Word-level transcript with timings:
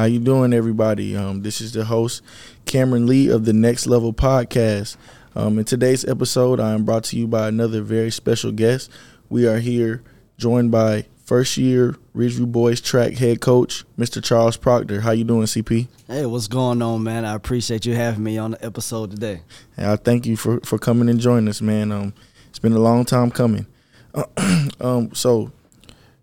How 0.00 0.06
you 0.06 0.18
doing, 0.18 0.54
everybody? 0.54 1.14
Um, 1.14 1.42
this 1.42 1.60
is 1.60 1.72
the 1.72 1.84
host, 1.84 2.22
Cameron 2.64 3.06
Lee 3.06 3.28
of 3.28 3.44
the 3.44 3.52
Next 3.52 3.86
Level 3.86 4.14
Podcast. 4.14 4.96
Um, 5.36 5.58
in 5.58 5.66
today's 5.66 6.06
episode, 6.06 6.58
I 6.58 6.72
am 6.72 6.86
brought 6.86 7.04
to 7.04 7.18
you 7.18 7.26
by 7.26 7.48
another 7.48 7.82
very 7.82 8.10
special 8.10 8.50
guest. 8.50 8.90
We 9.28 9.46
are 9.46 9.58
here 9.58 10.02
joined 10.38 10.70
by 10.70 11.04
first 11.26 11.58
year 11.58 11.96
Ridgeview 12.16 12.50
Boys 12.50 12.80
track 12.80 13.12
head 13.18 13.42
coach, 13.42 13.84
Mr. 13.98 14.24
Charles 14.24 14.56
Proctor. 14.56 15.02
How 15.02 15.10
you 15.10 15.24
doing, 15.24 15.44
CP? 15.44 15.88
Hey, 16.06 16.24
what's 16.24 16.48
going 16.48 16.80
on, 16.80 17.02
man? 17.02 17.26
I 17.26 17.34
appreciate 17.34 17.84
you 17.84 17.94
having 17.94 18.24
me 18.24 18.38
on 18.38 18.52
the 18.52 18.64
episode 18.64 19.10
today. 19.10 19.42
And 19.76 19.88
I 19.88 19.96
thank 19.96 20.24
you 20.24 20.38
for, 20.38 20.60
for 20.60 20.78
coming 20.78 21.10
and 21.10 21.20
joining 21.20 21.46
us, 21.50 21.60
man. 21.60 21.92
Um, 21.92 22.14
it's 22.48 22.58
been 22.58 22.72
a 22.72 22.78
long 22.78 23.04
time 23.04 23.30
coming. 23.30 23.66
um, 24.80 25.14
so, 25.14 25.52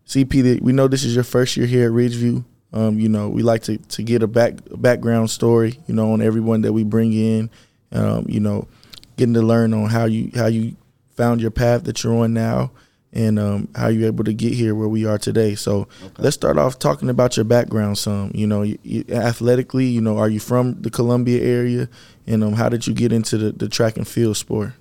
CP, 0.07 0.61
we 0.61 0.73
know 0.73 0.87
this 0.87 1.03
is 1.03 1.13
your 1.13 1.23
first 1.23 1.55
year 1.55 1.67
here 1.67 1.85
at 1.85 1.91
Ridgeview. 1.91 2.43
Um, 2.73 2.99
you 2.99 3.07
know, 3.07 3.29
we 3.29 3.43
like 3.43 3.63
to, 3.63 3.77
to 3.77 4.03
get 4.03 4.23
a 4.23 4.27
back 4.27 4.55
background 4.71 5.29
story, 5.29 5.79
you 5.87 5.93
know, 5.93 6.11
on 6.11 6.21
everyone 6.21 6.61
that 6.61 6.73
we 6.73 6.83
bring 6.83 7.13
in. 7.13 7.49
Um, 7.91 8.25
you 8.27 8.41
know, 8.41 8.67
getting 9.15 9.33
to 9.35 9.41
learn 9.41 9.73
on 9.73 9.89
how 9.89 10.05
you 10.05 10.31
how 10.35 10.47
you 10.47 10.75
found 11.15 11.41
your 11.41 11.51
path 11.51 11.85
that 11.85 12.03
you're 12.03 12.15
on 12.15 12.33
now, 12.33 12.71
and 13.13 13.39
um, 13.39 13.69
how 13.75 13.87
you're 13.87 14.07
able 14.07 14.25
to 14.25 14.33
get 14.33 14.53
here 14.53 14.75
where 14.75 14.89
we 14.89 15.05
are 15.05 15.17
today. 15.17 15.55
So 15.55 15.87
okay. 16.03 16.13
let's 16.19 16.35
start 16.35 16.57
off 16.57 16.77
talking 16.77 17.09
about 17.09 17.37
your 17.37 17.45
background 17.45 17.97
some. 17.97 18.31
You 18.33 18.47
know, 18.47 18.63
you, 18.63 18.77
you, 18.83 19.05
athletically, 19.09 19.85
you 19.85 20.01
know, 20.01 20.17
are 20.17 20.29
you 20.29 20.39
from 20.39 20.81
the 20.81 20.89
Columbia 20.89 21.41
area, 21.41 21.89
and 22.25 22.43
um, 22.43 22.53
how 22.53 22.69
did 22.69 22.85
you 22.85 22.93
get 22.93 23.13
into 23.13 23.37
the, 23.37 23.51
the 23.51 23.69
track 23.69 23.97
and 23.97 24.07
field 24.07 24.37
sport? 24.37 24.73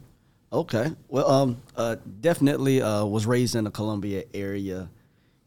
Okay, 0.53 0.93
well, 1.09 1.31
um, 1.31 1.63
uh, 1.77 1.97
definitely 2.21 2.81
uh, 2.81 3.05
was 3.05 3.27
raised 3.27 3.55
in 3.55 3.65
the 3.65 3.71
Columbia 3.71 4.25
area 4.33 4.89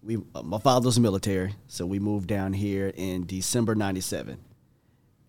we 0.09 0.17
uh, 0.33 0.41
my 0.41 0.57
father's 0.57 0.99
military, 0.99 1.53
so 1.67 1.85
we 1.85 1.99
moved 1.99 2.27
down 2.27 2.51
here 2.51 2.91
in 2.95 3.27
December 3.27 3.75
'97, 3.75 4.39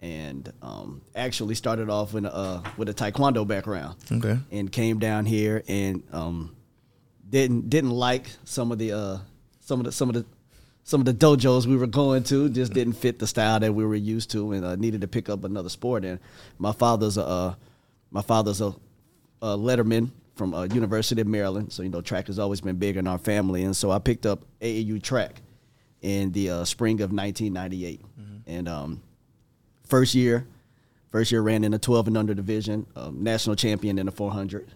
and 0.01 0.51
um, 0.63 1.03
actually 1.15 1.55
started 1.55 1.91
off 1.91 2.15
with 2.15 2.25
a 2.25 2.35
uh, 2.35 2.63
with 2.79 2.89
a 2.89 2.95
taekwondo 2.95 3.47
background. 3.47 3.97
Okay, 4.11 4.39
and 4.51 4.73
came 4.73 4.99
down 4.99 5.27
here 5.27 5.63
and 5.69 6.03
um, 6.13 6.57
didn't 7.29 7.69
didn't 7.69 7.91
like 7.91 8.31
some 8.45 8.73
of 8.73 8.79
the 8.79 8.93
uh, 8.93 9.19
some 9.61 9.81
of 9.81 9.85
the 9.85 9.93
some 9.93 10.09
of 10.09 10.15
the 10.15 10.25
some 10.83 11.03
of 11.03 11.05
the 11.05 11.13
dojos 11.13 11.67
we 11.67 11.77
were 11.77 11.87
going 11.87 12.23
to 12.23 12.49
just 12.49 12.73
didn't 12.73 12.95
fit 12.95 13.19
the 13.19 13.27
style 13.27 13.61
that 13.61 13.75
we 13.75 13.85
were 13.85 13.95
used 13.95 14.31
to, 14.31 14.53
and 14.53 14.65
uh, 14.65 14.77
needed 14.77 15.03
to 15.03 15.09
pick 15.09 15.29
up 15.29 15.45
another 15.45 15.69
sport. 15.69 16.07
And 16.07 16.19
my 16.59 16.73
father's 16.73 17.19
a 17.19 17.27
uh, 17.27 17.55
my 18.11 18.23
father's 18.23 18.63
a, 18.63 18.75
a 19.43 19.59
letterman 19.59 20.11
from 20.35 20.55
uh, 20.55 20.65
University 20.65 21.21
of 21.21 21.27
Maryland. 21.27 21.73
So 21.73 21.83
you 21.83 21.89
know, 21.89 22.01
track 22.01 22.29
has 22.29 22.39
always 22.39 22.61
been 22.61 22.77
big 22.77 22.97
in 22.97 23.07
our 23.07 23.19
family, 23.19 23.65
and 23.65 23.77
so 23.77 23.91
I 23.91 23.99
picked 23.99 24.27
up 24.27 24.45
AAU 24.61 25.03
track 25.03 25.43
in 26.03 26.33
the 26.33 26.51
uh, 26.51 26.65
spring 26.65 27.01
of 27.01 27.13
1998. 27.13 28.01
Mm-hmm. 28.01 28.37
And 28.47 28.69
um, 28.69 29.03
first 29.85 30.15
year, 30.15 30.47
first 31.11 31.31
year 31.31 31.43
ran 31.43 31.65
in 31.65 31.73
the 31.73 31.79
12 31.79 32.09
and 32.09 32.17
under 32.17 32.35
division, 32.35 32.87
um, 32.97 33.23
national 33.23 33.57
champion 33.57 33.99
in 33.99 34.07
the 34.07 34.13
400, 34.13 34.73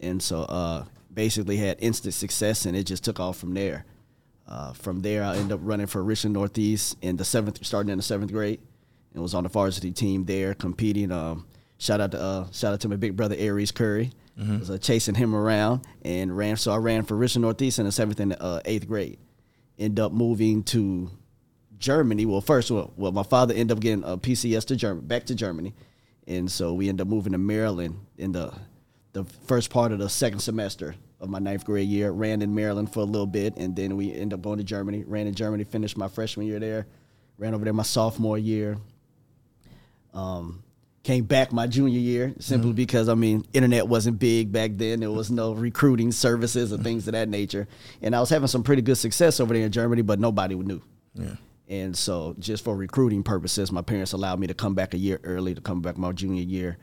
and 0.00 0.22
so 0.22 0.42
uh, 0.42 0.84
basically 1.12 1.56
had 1.56 1.78
instant 1.80 2.14
success, 2.14 2.66
and 2.66 2.76
it 2.76 2.84
just 2.84 3.04
took 3.04 3.18
off 3.18 3.38
from 3.38 3.54
there. 3.54 3.84
Uh, 4.46 4.72
from 4.72 5.00
there, 5.00 5.24
I 5.24 5.36
ended 5.36 5.52
up 5.52 5.60
running 5.62 5.86
for 5.86 6.02
Richland 6.02 6.34
Northeast 6.34 6.96
in 7.02 7.16
the 7.16 7.24
seventh, 7.24 7.64
starting 7.66 7.90
in 7.90 7.98
the 7.98 8.02
seventh 8.02 8.32
grade, 8.32 8.60
and 9.12 9.22
was 9.22 9.34
on 9.34 9.42
the 9.42 9.48
varsity 9.50 9.90
team 9.90 10.24
there, 10.24 10.54
competing. 10.54 11.12
Um, 11.12 11.46
shout 11.78 12.00
out 12.00 12.12
to 12.12 12.20
uh, 12.20 12.50
shout 12.50 12.72
out 12.72 12.80
to 12.80 12.88
my 12.88 12.96
big 12.96 13.14
brother 13.16 13.36
Aries 13.38 13.70
Curry 13.72 14.10
Mm-hmm. 14.38 14.60
Was 14.60 14.70
uh, 14.70 14.78
chasing 14.78 15.16
him 15.16 15.34
around 15.34 15.84
and 16.02 16.36
ran. 16.36 16.56
So 16.56 16.70
I 16.70 16.76
ran 16.76 17.02
for 17.02 17.16
Richland 17.16 17.42
Northeast 17.42 17.80
in 17.80 17.86
the 17.86 17.92
seventh 17.92 18.20
and 18.20 18.36
uh, 18.38 18.60
eighth 18.64 18.86
grade. 18.86 19.18
End 19.78 19.98
up 19.98 20.12
moving 20.12 20.62
to 20.64 21.10
Germany. 21.78 22.24
Well, 22.24 22.40
first, 22.40 22.70
well, 22.70 22.92
well, 22.96 23.12
my 23.12 23.22
father 23.24 23.54
ended 23.54 23.76
up 23.76 23.80
getting 23.80 24.04
a 24.04 24.16
PCS 24.16 24.66
to 24.66 24.76
Germany, 24.76 25.06
back 25.06 25.26
to 25.26 25.34
Germany, 25.34 25.74
and 26.26 26.50
so 26.50 26.72
we 26.74 26.88
ended 26.88 27.06
up 27.06 27.08
moving 27.08 27.32
to 27.32 27.38
Maryland 27.38 27.98
in 28.16 28.32
the 28.32 28.52
the 29.12 29.24
first 29.46 29.70
part 29.70 29.90
of 29.90 29.98
the 29.98 30.08
second 30.08 30.40
semester 30.40 30.94
of 31.20 31.28
my 31.28 31.38
ninth 31.38 31.64
grade 31.64 31.88
year. 31.88 32.10
Ran 32.12 32.42
in 32.42 32.54
Maryland 32.54 32.92
for 32.92 33.00
a 33.00 33.04
little 33.04 33.26
bit, 33.26 33.56
and 33.56 33.74
then 33.74 33.96
we 33.96 34.12
ended 34.12 34.34
up 34.34 34.42
going 34.42 34.58
to 34.58 34.64
Germany. 34.64 35.04
Ran 35.06 35.26
in 35.26 35.34
Germany, 35.34 35.64
finished 35.64 35.96
my 35.96 36.08
freshman 36.08 36.46
year 36.46 36.60
there. 36.60 36.86
Ran 37.38 37.54
over 37.54 37.64
there 37.64 37.72
my 37.72 37.82
sophomore 37.82 38.38
year. 38.38 38.78
Um, 40.14 40.62
came 41.04 41.24
back 41.24 41.52
my 41.52 41.66
junior 41.66 41.98
year 41.98 42.34
simply 42.38 42.70
mm-hmm. 42.70 42.76
because 42.76 43.08
I 43.08 43.14
mean 43.14 43.44
internet 43.52 43.86
wasn't 43.86 44.18
big 44.18 44.52
back 44.52 44.72
then. 44.74 45.00
There 45.00 45.10
was 45.10 45.30
no 45.30 45.52
recruiting 45.52 46.12
services 46.12 46.72
or 46.72 46.78
things 46.78 47.06
of 47.08 47.12
that 47.12 47.28
nature, 47.28 47.66
and 48.02 48.14
I 48.14 48.20
was 48.20 48.30
having 48.30 48.48
some 48.48 48.62
pretty 48.62 48.82
good 48.82 48.96
success 48.96 49.40
over 49.40 49.54
there 49.54 49.64
in 49.64 49.72
Germany, 49.72 50.02
but 50.02 50.18
nobody 50.18 50.54
knew. 50.54 50.82
Yeah. 51.14 51.36
And 51.68 51.94
so, 51.94 52.34
just 52.38 52.64
for 52.64 52.74
recruiting 52.74 53.22
purposes, 53.22 53.70
my 53.70 53.82
parents 53.82 54.12
allowed 54.12 54.40
me 54.40 54.46
to 54.46 54.54
come 54.54 54.74
back 54.74 54.94
a 54.94 54.98
year 54.98 55.20
early 55.22 55.54
to 55.54 55.60
come 55.60 55.82
back 55.82 55.98
my 55.98 56.12
junior 56.12 56.42
year. 56.42 56.78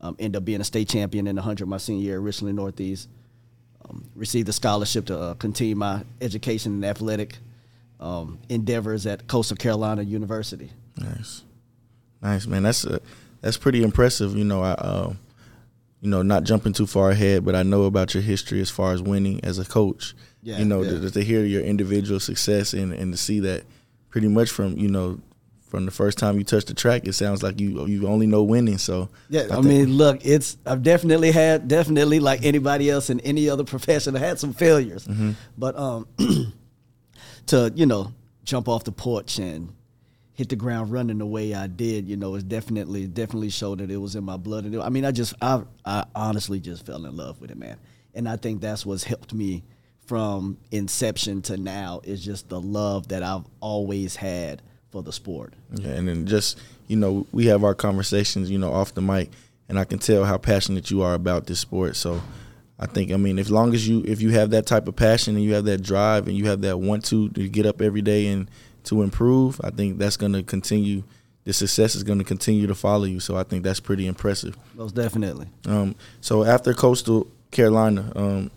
Um, 0.00 0.14
end 0.20 0.36
up 0.36 0.44
being 0.44 0.60
a 0.60 0.64
state 0.64 0.88
champion 0.88 1.26
in 1.26 1.34
the 1.34 1.42
hundred 1.42 1.66
my 1.66 1.78
senior 1.78 2.04
year 2.04 2.14
at 2.16 2.22
Richland 2.22 2.54
Northeast. 2.54 3.08
Um, 3.84 4.04
received 4.14 4.48
a 4.48 4.52
scholarship 4.52 5.06
to 5.06 5.18
uh, 5.18 5.34
continue 5.34 5.74
my 5.74 6.04
education 6.20 6.74
and 6.74 6.84
athletic 6.84 7.38
um, 7.98 8.38
endeavors 8.48 9.06
at 9.06 9.26
Coastal 9.26 9.56
Carolina 9.56 10.02
University. 10.02 10.70
Nice, 10.96 11.42
nice 12.22 12.46
man. 12.46 12.62
That's 12.62 12.84
a 12.84 13.00
that's 13.40 13.56
pretty 13.56 13.82
impressive. 13.82 14.36
You 14.36 14.44
know, 14.44 14.62
I, 14.62 14.72
uh, 14.72 15.12
you 16.00 16.10
know, 16.10 16.22
not 16.22 16.44
jumping 16.44 16.72
too 16.72 16.86
far 16.86 17.10
ahead, 17.10 17.44
but 17.44 17.54
I 17.54 17.62
know 17.62 17.84
about 17.84 18.14
your 18.14 18.22
history 18.22 18.60
as 18.60 18.70
far 18.70 18.92
as 18.92 19.02
winning 19.02 19.40
as 19.44 19.58
a 19.58 19.64
coach. 19.64 20.14
Yeah, 20.42 20.58
you 20.58 20.64
know, 20.64 20.82
yeah. 20.82 21.00
to, 21.00 21.10
to, 21.10 21.24
hear 21.24 21.44
your 21.44 21.62
individual 21.62 22.20
success 22.20 22.72
and, 22.72 22.92
and 22.92 23.12
to 23.12 23.18
see 23.18 23.40
that 23.40 23.64
pretty 24.08 24.28
much 24.28 24.50
from 24.50 24.78
you 24.78 24.88
know 24.88 25.20
from 25.68 25.84
the 25.84 25.90
first 25.90 26.16
time 26.16 26.38
you 26.38 26.44
touch 26.44 26.64
the 26.64 26.74
track, 26.74 27.06
it 27.06 27.12
sounds 27.12 27.42
like 27.42 27.60
you 27.60 27.86
you 27.86 28.06
only 28.06 28.26
know 28.26 28.42
winning. 28.42 28.78
So 28.78 29.08
yeah, 29.28 29.46
I, 29.50 29.56
I 29.56 29.60
mean, 29.60 29.92
look, 29.92 30.24
it's 30.24 30.56
I've 30.64 30.82
definitely 30.82 31.30
had 31.30 31.68
definitely 31.68 32.20
like 32.20 32.44
anybody 32.44 32.88
else 32.88 33.10
in 33.10 33.20
any 33.20 33.48
other 33.50 33.64
profession, 33.74 34.16
I 34.16 34.20
had 34.20 34.38
some 34.38 34.52
failures, 34.52 35.06
mm-hmm. 35.06 35.32
but 35.56 35.76
um, 35.78 36.06
to 37.46 37.72
you 37.74 37.86
know 37.86 38.12
jump 38.44 38.68
off 38.68 38.84
the 38.84 38.92
porch 38.92 39.38
and 39.38 39.72
hit 40.38 40.48
the 40.50 40.56
ground 40.56 40.92
running 40.92 41.18
the 41.18 41.26
way 41.26 41.52
I 41.52 41.66
did, 41.66 42.06
you 42.06 42.16
know, 42.16 42.36
it's 42.36 42.44
definitely 42.44 43.08
definitely 43.08 43.50
showed 43.50 43.80
that 43.80 43.90
it 43.90 43.96
was 43.96 44.14
in 44.14 44.22
my 44.22 44.36
blood. 44.36 44.66
And 44.66 44.80
I 44.80 44.88
mean, 44.88 45.04
I 45.04 45.10
just 45.10 45.34
I 45.42 45.64
I 45.84 46.04
honestly 46.14 46.60
just 46.60 46.86
fell 46.86 47.06
in 47.06 47.16
love 47.16 47.40
with 47.40 47.50
it, 47.50 47.58
man. 47.58 47.76
And 48.14 48.28
I 48.28 48.36
think 48.36 48.60
that's 48.60 48.86
what's 48.86 49.02
helped 49.02 49.34
me 49.34 49.64
from 50.06 50.56
inception 50.70 51.42
to 51.42 51.56
now 51.56 52.00
is 52.04 52.24
just 52.24 52.48
the 52.48 52.60
love 52.60 53.08
that 53.08 53.24
I've 53.24 53.46
always 53.58 54.14
had 54.14 54.62
for 54.90 55.02
the 55.02 55.12
sport. 55.12 55.54
Yeah, 55.74 55.90
and 55.90 56.06
then 56.06 56.24
just 56.24 56.60
you 56.86 56.96
know, 56.96 57.26
we 57.32 57.46
have 57.46 57.64
our 57.64 57.74
conversations, 57.74 58.48
you 58.48 58.58
know, 58.58 58.72
off 58.72 58.94
the 58.94 59.02
mic, 59.02 59.30
and 59.68 59.76
I 59.76 59.84
can 59.84 59.98
tell 59.98 60.24
how 60.24 60.38
passionate 60.38 60.88
you 60.88 61.02
are 61.02 61.14
about 61.14 61.46
this 61.48 61.58
sport. 61.58 61.96
So. 61.96 62.22
I 62.80 62.86
think 62.86 63.10
I 63.10 63.16
mean 63.16 63.40
as 63.40 63.50
long 63.50 63.74
as 63.74 63.88
you 63.88 64.04
if 64.06 64.22
you 64.22 64.30
have 64.30 64.50
that 64.50 64.64
type 64.64 64.86
of 64.86 64.94
passion 64.94 65.34
and 65.34 65.44
you 65.44 65.54
have 65.54 65.64
that 65.64 65.82
drive 65.82 66.28
and 66.28 66.36
you 66.36 66.46
have 66.46 66.60
that 66.60 66.78
want 66.78 67.04
to 67.06 67.28
to 67.30 67.48
get 67.48 67.66
up 67.66 67.82
every 67.82 68.02
day 68.02 68.28
and 68.28 68.48
to 68.88 69.02
improve, 69.02 69.60
I 69.62 69.70
think 69.70 69.98
that's 69.98 70.16
going 70.16 70.32
to 70.32 70.42
continue. 70.42 71.02
The 71.44 71.52
success 71.52 71.94
is 71.94 72.02
going 72.02 72.18
to 72.18 72.24
continue 72.24 72.66
to 72.66 72.74
follow 72.74 73.04
you. 73.04 73.20
So 73.20 73.36
I 73.36 73.42
think 73.42 73.64
that's 73.64 73.80
pretty 73.80 74.06
impressive. 74.06 74.56
Most 74.74 74.94
definitely. 74.94 75.48
Um, 75.66 75.94
so 76.20 76.44
after 76.44 76.74
Coastal 76.74 77.26
Carolina, 77.50 78.12
um, 78.16 78.50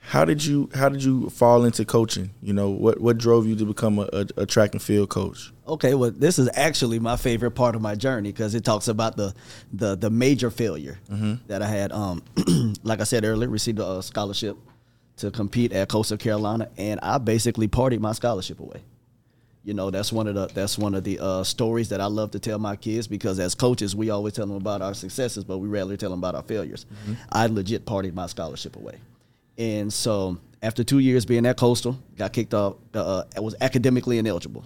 how 0.00 0.24
did 0.24 0.44
you 0.44 0.68
how 0.74 0.88
did 0.88 1.04
you 1.04 1.30
fall 1.30 1.64
into 1.64 1.84
coaching? 1.84 2.30
You 2.42 2.52
know, 2.52 2.70
what 2.70 3.00
what 3.00 3.18
drove 3.18 3.46
you 3.46 3.54
to 3.56 3.64
become 3.64 4.00
a, 4.00 4.08
a, 4.12 4.26
a 4.38 4.46
track 4.46 4.72
and 4.72 4.82
field 4.82 5.08
coach? 5.08 5.52
Okay, 5.68 5.94
well, 5.94 6.10
this 6.10 6.38
is 6.38 6.48
actually 6.54 6.98
my 6.98 7.16
favorite 7.16 7.52
part 7.52 7.76
of 7.76 7.82
my 7.82 7.94
journey 7.94 8.32
because 8.32 8.56
it 8.56 8.64
talks 8.64 8.88
about 8.88 9.16
the 9.16 9.34
the 9.72 9.96
the 9.96 10.10
major 10.10 10.50
failure 10.50 10.98
mm-hmm. 11.08 11.34
that 11.46 11.62
I 11.62 11.68
had. 11.68 11.92
Um, 11.92 12.24
like 12.82 13.00
I 13.00 13.04
said 13.04 13.24
earlier, 13.24 13.48
received 13.48 13.78
a 13.78 14.02
scholarship 14.02 14.56
to 15.18 15.30
compete 15.30 15.72
at 15.72 15.88
Coastal 15.88 16.16
Carolina, 16.16 16.68
and 16.76 16.98
I 17.02 17.18
basically 17.18 17.68
partied 17.68 18.00
my 18.00 18.12
scholarship 18.12 18.58
away 18.58 18.82
you 19.64 19.74
know 19.74 19.90
that's 19.90 20.12
one 20.12 20.26
of 20.26 20.34
the 20.34 20.46
that's 20.48 20.78
one 20.78 20.94
of 20.94 21.04
the 21.04 21.18
uh, 21.20 21.44
stories 21.44 21.90
that 21.90 22.00
I 22.00 22.06
love 22.06 22.30
to 22.32 22.38
tell 22.38 22.58
my 22.58 22.76
kids 22.76 23.06
because 23.06 23.38
as 23.38 23.54
coaches 23.54 23.94
we 23.94 24.10
always 24.10 24.32
tell 24.32 24.46
them 24.46 24.56
about 24.56 24.80
our 24.82 24.94
successes 24.94 25.44
but 25.44 25.58
we 25.58 25.68
rarely 25.68 25.96
tell 25.96 26.10
them 26.10 26.18
about 26.18 26.34
our 26.34 26.42
failures. 26.42 26.86
Mm-hmm. 26.86 27.14
I 27.30 27.46
legit 27.46 27.84
partied 27.84 28.14
my 28.14 28.26
scholarship 28.26 28.76
away, 28.76 28.98
and 29.58 29.92
so 29.92 30.38
after 30.62 30.84
two 30.84 30.98
years 30.98 31.24
being 31.24 31.46
at 31.46 31.56
Coastal, 31.56 31.98
got 32.16 32.32
kicked 32.32 32.54
off. 32.54 32.76
Uh, 32.94 33.24
I 33.36 33.40
was 33.40 33.54
academically 33.60 34.18
ineligible, 34.18 34.64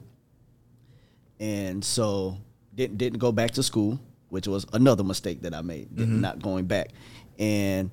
and 1.41 1.85
so 1.85 2.39
didn't 2.75 2.99
didn't 2.99 3.19
go 3.19 3.33
back 3.33 3.53
to 3.53 3.63
school, 3.63 3.99
which 4.29 4.47
was 4.47 4.67
another 4.73 5.05
mistake 5.05 5.43
that 5.43 5.55
I 5.55 5.63
made, 5.63 5.91
mm-hmm. 5.91 6.21
not 6.21 6.41
going 6.41 6.67
back, 6.67 6.91
and 7.39 7.91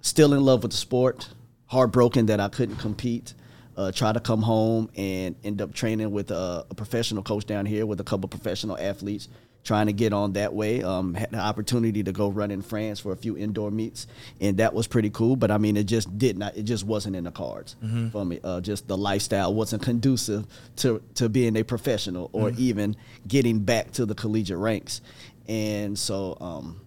still 0.00 0.34
in 0.34 0.40
love 0.44 0.62
with 0.62 0.72
the 0.72 0.78
sport. 0.78 1.28
Heartbroken 1.66 2.26
that 2.26 2.38
I 2.38 2.48
couldn't 2.50 2.76
compete 2.76 3.32
uh, 3.76 3.92
try 3.92 4.12
to 4.12 4.20
come 4.20 4.42
home 4.42 4.90
and 4.96 5.34
end 5.44 5.60
up 5.62 5.72
training 5.72 6.10
with 6.10 6.30
a, 6.30 6.66
a, 6.70 6.74
professional 6.74 7.22
coach 7.22 7.46
down 7.46 7.66
here 7.66 7.86
with 7.86 8.00
a 8.00 8.04
couple 8.04 8.28
professional 8.28 8.76
athletes. 8.78 9.28
trying 9.64 9.86
to 9.86 9.92
get 9.92 10.12
on 10.12 10.32
that 10.32 10.52
way. 10.52 10.82
Um, 10.82 11.14
had 11.14 11.30
the 11.30 11.38
opportunity 11.38 12.02
to 12.02 12.12
go 12.12 12.28
run 12.28 12.50
in 12.50 12.62
France 12.62 12.98
for 13.00 13.12
a 13.12 13.16
few 13.16 13.36
indoor 13.36 13.70
meets, 13.70 14.06
and 14.40 14.56
that 14.56 14.74
was 14.74 14.86
pretty 14.86 15.10
cool. 15.10 15.36
But 15.36 15.50
I 15.50 15.58
mean, 15.58 15.76
it 15.76 15.84
just 15.84 16.18
did 16.18 16.36
not. 16.36 16.56
It 16.56 16.64
just 16.64 16.84
wasn't 16.84 17.16
in 17.16 17.24
the 17.24 17.30
cards 17.30 17.76
for 18.10 18.24
me. 18.24 18.40
Uh, 18.42 18.60
just 18.60 18.88
the 18.88 18.96
lifestyle 18.96 19.54
wasn't 19.54 19.82
conducive 19.82 20.46
to 20.76 21.00
to 21.14 21.28
being 21.28 21.56
a 21.56 21.62
professional 21.62 22.28
or 22.32 22.50
even 22.58 22.96
getting 23.26 23.60
back 23.60 23.92
to 23.92 24.04
the 24.04 24.14
collegiate 24.14 24.58
ranks. 24.58 25.00
And 25.48 25.98
so 25.98 26.36
um, 26.40 26.80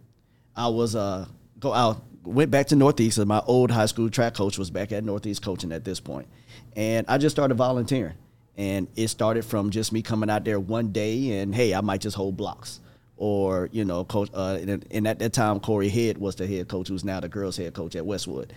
I 0.56 0.68
was 0.68 0.96
uh 0.96 1.26
go 1.60 1.74
out 1.74 2.02
went 2.25 2.51
back 2.51 2.68
to 2.68 2.75
Northeast. 2.75 3.18
And 3.18 3.27
my 3.27 3.42
old 3.45 3.72
high 3.72 3.86
school 3.86 4.10
track 4.10 4.33
coach 4.33 4.57
was 4.57 4.69
back 4.69 4.92
at 4.92 5.04
Northeast 5.04 5.42
coaching 5.42 5.72
at 5.72 5.83
this 5.83 6.00
point, 6.00 6.27
and 6.75 7.06
I 7.07 7.18
just 7.18 7.36
started 7.36 7.56
volunteering. 7.56 8.16
And 8.57 8.88
it 8.95 9.10
started 9.10 9.44
from 9.44 9.69
just 9.69 9.92
me 9.92 10.01
coming 10.01 10.30
out 10.30 10.45
there 10.45 10.60
one 10.60 10.94
day 10.94 11.39
and 11.39 11.54
hey, 11.54 11.74
I 11.74 11.81
might 11.81 12.00
just 12.00 12.16
hold 12.16 12.38
blocks. 12.38 12.80
Or 13.18 13.69
you 13.72 13.86
know, 13.86 14.04
coach. 14.04 14.30
Uh, 14.33 14.57
and, 14.62 14.86
and 14.92 15.07
at 15.07 15.19
that 15.19 15.31
time, 15.31 15.62
Corey 15.62 15.88
Head 15.88 16.18
was 16.18 16.36
the 16.36 16.45
head 16.45 16.68
coach, 16.68 16.89
who's 16.89 17.06
now 17.06 17.22
the 17.22 17.30
girls' 17.30 17.56
head 17.56 17.74
coach 17.74 17.95
at 17.95 18.06
Westwood. 18.06 18.51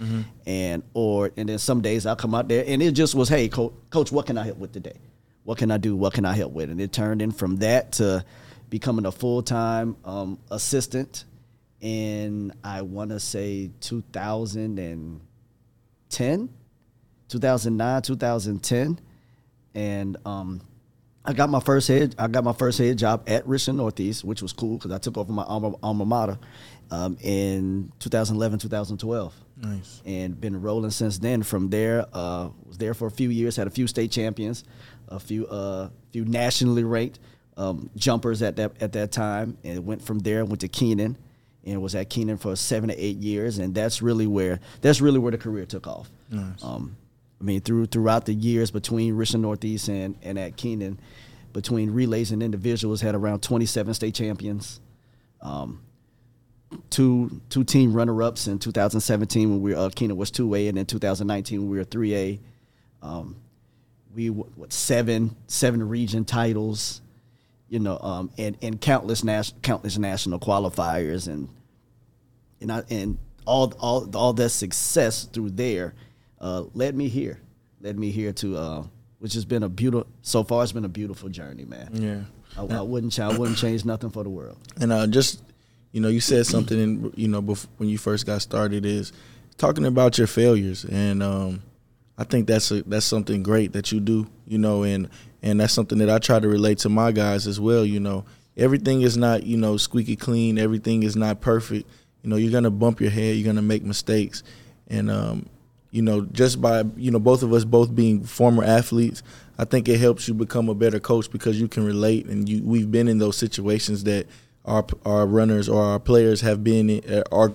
And 0.47 0.83
or 0.95 1.31
and 1.37 1.49
then 1.49 1.59
some 1.59 1.81
days 1.81 2.07
I'll 2.07 2.17
come 2.17 2.35
out 2.35 2.49
there, 2.49 2.65
and 2.67 2.83
it 2.83 2.93
just 2.93 3.15
was, 3.15 3.29
hey, 3.29 3.49
coach, 3.49 3.73
coach, 3.91 4.11
what 4.11 4.27
can 4.27 4.37
I 4.37 4.45
help 4.45 4.59
with 4.59 4.73
today? 4.73 4.99
What 5.45 5.59
can 5.59 5.71
I 5.71 5.79
do? 5.79 5.95
What 5.95 6.13
can 6.13 6.25
I 6.25 6.35
help 6.35 6.53
with? 6.53 6.71
And 6.71 6.81
it 6.81 6.93
turned 6.93 7.23
in 7.23 7.31
from 7.31 7.59
that 7.59 7.93
to 7.93 8.25
becoming 8.69 9.07
a 9.07 9.13
full 9.13 9.43
time 9.43 9.97
um, 10.05 10.39
assistant 10.51 11.25
in 11.81 12.53
I 12.65 12.83
want 12.83 13.11
to 13.11 13.21
say 13.21 13.71
2010, 13.81 16.49
2009, 17.29 18.03
2010, 18.03 18.99
and 19.75 20.17
um, 20.25 20.61
I 21.25 21.33
got 21.35 21.51
my 21.51 21.61
first 21.61 21.89
head. 21.89 22.15
I 22.19 22.27
got 22.29 22.45
my 22.45 22.53
first 22.53 22.79
head 22.79 22.97
job 22.99 23.25
at 23.27 23.47
Richland 23.47 23.79
Northeast, 23.79 24.25
which 24.25 24.41
was 24.41 24.53
cool 24.53 24.79
because 24.79 24.93
I 24.93 24.99
took 24.99 25.19
over 25.19 25.33
my 25.33 25.45
alma, 25.45 25.75
alma 25.83 26.07
mater 26.07 26.39
um, 26.91 27.19
in 27.21 27.93
2011, 27.99 28.61
2012 28.61 29.35
Nice. 29.59 30.03
and 30.07 30.41
been 30.41 30.63
rolling 30.63 30.91
since 30.91 31.19
then. 31.19 31.43
From 31.43 31.69
there, 31.71 32.07
uh, 32.13 32.49
was 32.65 32.79
there 32.79 32.95
for 32.95 33.07
a 33.07 33.11
few 33.11 33.29
years, 33.29 33.57
had 33.57 33.67
a 33.67 33.71
few 33.71 33.87
state 33.87 34.11
champions, 34.11 34.65
a 35.09 35.21
few 35.21 35.47
uh, 35.49 35.91
few 36.13 36.25
nationally 36.25 36.85
ranked 36.85 37.19
um, 37.59 37.91
jumpers 37.97 38.41
at 38.41 38.57
that 38.57 38.81
at 38.81 38.93
that 38.93 39.13
time, 39.13 39.59
and 39.65 39.85
went 39.85 40.03
from 40.03 40.21
there 40.21 40.45
went 40.45 40.61
to 40.61 40.69
Keenan, 40.69 41.17
and 41.65 41.83
was 41.83 41.95
at 41.95 42.09
Keenan 42.09 42.37
for 42.37 42.57
seven 42.57 42.89
to 42.89 42.97
eight 42.97 43.19
years, 43.19 43.59
and 43.59 43.75
that's 43.75 44.01
really 44.01 44.27
where 44.27 44.61
that's 44.81 45.01
really 45.01 45.19
where 45.19 45.33
the 45.33 45.39
career 45.39 45.67
took 45.67 45.87
off. 45.87 46.11
Nice. 46.31 46.63
Um, 46.63 46.97
I 47.41 47.45
mean, 47.45 47.61
through 47.61 47.87
throughout 47.87 48.27
the 48.27 48.35
years 48.35 48.71
between 48.71 49.15
Richland 49.15 49.43
Northeast 49.43 49.89
and, 49.89 50.17
and 50.23 50.39
at 50.39 50.57
Keenan, 50.57 50.99
between 51.53 51.91
relays 51.91 52.33
and 52.33 52.43
individuals, 52.43 53.01
had 53.01 53.15
around 53.15 53.43
27 53.43 53.95
state 53.95 54.15
champions. 54.15 54.81
Um, 55.41 55.83
two 56.91 57.41
two 57.49 57.65
team 57.65 57.93
runner 57.93 58.23
ups 58.23 58.47
in 58.47 58.59
2017 58.59 59.51
when 59.51 59.63
we 59.63 59.75
uh, 59.75 59.89
Keenan 59.91 60.17
was 60.17 60.31
two 60.31 60.55
A, 60.55 60.69
and 60.69 60.79
in 60.79 60.87
2019 60.87 61.61
when 61.61 61.71
we 61.71 61.79
were 61.79 61.85
three 61.85 62.15
A. 62.15 62.41
Um, 63.03 63.37
we 64.15 64.31
what 64.31 64.73
seven 64.73 65.37
seven 65.47 65.89
region 65.89 66.25
titles, 66.25 67.01
you 67.69 67.79
know, 67.79 67.99
um, 68.01 68.31
and 68.39 68.57
and 68.63 68.81
countless 68.81 69.25
nas- 69.25 69.55
countless 69.63 69.99
national 69.99 70.39
qualifiers, 70.39 71.29
and 71.29 71.49
and 72.61 72.73
I, 72.73 72.83
and 72.91 73.19
all 73.47 73.73
all 73.79 74.09
all 74.17 74.33
that 74.35 74.51
success 74.51 75.25
through 75.25 75.51
there 75.51 75.95
uh, 76.41 76.65
led 76.75 76.95
me 76.95 77.09
here, 77.09 77.41
led 77.81 77.99
me 77.99 78.11
here 78.11 78.33
to 78.35 78.57
uh, 78.57 78.85
which 79.19 79.35
has 79.35 79.45
been 79.45 79.63
a 79.63 79.69
beautiful 79.69 80.07
so 80.23 80.45
far. 80.45 80.63
It's 80.63 80.73
been 80.73 80.85
a 80.85 80.89
beautiful 80.89 81.29
journey, 81.29 81.65
man. 81.65 81.91
Yeah. 81.93 82.21
I, 82.57 82.79
I 82.79 82.81
wouldn't 82.81 83.13
ch- 83.13 83.21
I 83.21 83.37
wouldn't 83.37 83.59
change 83.59 83.85
nothing 83.85 84.11
for 84.11 84.25
the 84.25 84.31
world. 84.31 84.59
And 84.81 84.93
uh, 84.93 85.07
just 85.07 85.43
you 85.93 86.01
know, 86.01 86.09
you 86.09 86.21
said 86.21 86.47
something 86.47 86.79
in 86.79 87.13
you 87.17 87.29
know 87.29 87.41
when 87.41 87.89
you 87.89 87.99
first 87.99 88.27
got 88.27 88.43
started 88.43 88.85
is 88.85 89.13
talking 89.57 89.87
about 89.87 90.19
your 90.19 90.27
failures, 90.27 90.85
and 90.85 91.23
um, 91.23 91.63
I 92.17 92.25
think 92.25 92.47
that's 92.47 92.71
a, 92.71 92.83
that's 92.83 93.07
something 93.07 93.43
great 93.43 93.73
that 93.73 93.93
you 93.93 94.01
do. 94.01 94.27
You 94.47 94.59
know, 94.59 94.83
and 94.83 95.09
and 95.43 95.61
that's 95.61 95.73
something 95.73 95.99
that 95.99 96.11
I 96.11 96.19
try 96.19 96.41
to 96.41 96.49
relate 96.49 96.79
to 96.79 96.89
my 96.89 97.13
guys 97.13 97.47
as 97.47 97.61
well. 97.61 97.85
You 97.85 98.01
know, 98.01 98.25
everything 98.57 99.03
is 99.03 99.17
not 99.17 99.45
you 99.45 99.57
know 99.57 99.77
squeaky 99.77 100.17
clean. 100.17 100.59
Everything 100.59 101.03
is 101.03 101.17
not 101.17 101.41
perfect. 101.41 101.89
You 102.23 102.31
know, 102.31 102.37
you're 102.37 102.53
gonna 102.53 102.71
bump 102.71 103.01
your 103.01 103.11
head. 103.11 103.37
You're 103.37 103.47
gonna 103.47 103.63
make 103.63 103.85
mistakes, 103.85 104.43
and 104.89 105.11
um, 105.11 105.47
you 105.91 106.03
know, 106.03 106.23
just 106.23 106.61
by 106.61 106.85
you 106.97 107.11
know 107.11 107.19
both 107.19 107.43
of 107.43 107.53
us 107.53 107.65
both 107.65 107.95
being 107.95 108.23
former 108.25 108.65
athletes, 108.65 109.23
I 109.59 109.65
think 109.65 109.89
it 109.89 109.99
helps 109.99 110.29
you 110.29 110.35
become 110.35 110.69
a 110.69 110.75
better 110.75 111.01
coach 111.01 111.31
because 111.31 111.61
you 111.61 111.69
can 111.69 111.85
relate, 111.85 112.27
and 112.27 112.49
you 112.49 112.63
we've 112.63 112.91
been 112.91 113.09
in 113.09 113.19
those 113.19 113.37
situations 113.37 114.05
that 114.05 114.27
our 114.65 114.85
our 115.05 115.27
runners 115.27 115.69
or 115.69 115.83
our 115.83 115.99
players 115.99 116.41
have 116.43 116.63
been 116.63 116.91
in, 116.91 117.13
uh, 117.13 117.23
are 117.33 117.53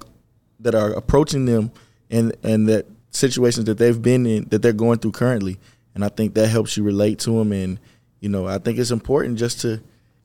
that 0.60 0.76
are 0.76 0.92
approaching 0.94 1.46
them, 1.46 1.72
and 2.10 2.36
and 2.44 2.68
that 2.70 2.88
situations 3.12 3.66
that 3.66 3.78
they've 3.78 4.02
been 4.02 4.26
in 4.26 4.46
that 4.46 4.62
they're 4.62 4.74
going 4.74 5.00
through 5.00 5.12
currently, 5.12 5.60
and 5.96 6.04
I 6.04 6.10
think 6.10 6.34
that 6.36 6.48
helps 6.48 6.78
you 6.78 6.84
relate 6.84 7.20
to 7.20 7.32
them, 7.38 7.52
and 7.52 7.80
you 8.20 8.30
know, 8.30 8.48
I 8.48 8.58
think 8.58 8.80
it's 8.80 8.92
important 8.92 9.38
just 9.38 9.62
to 9.62 9.82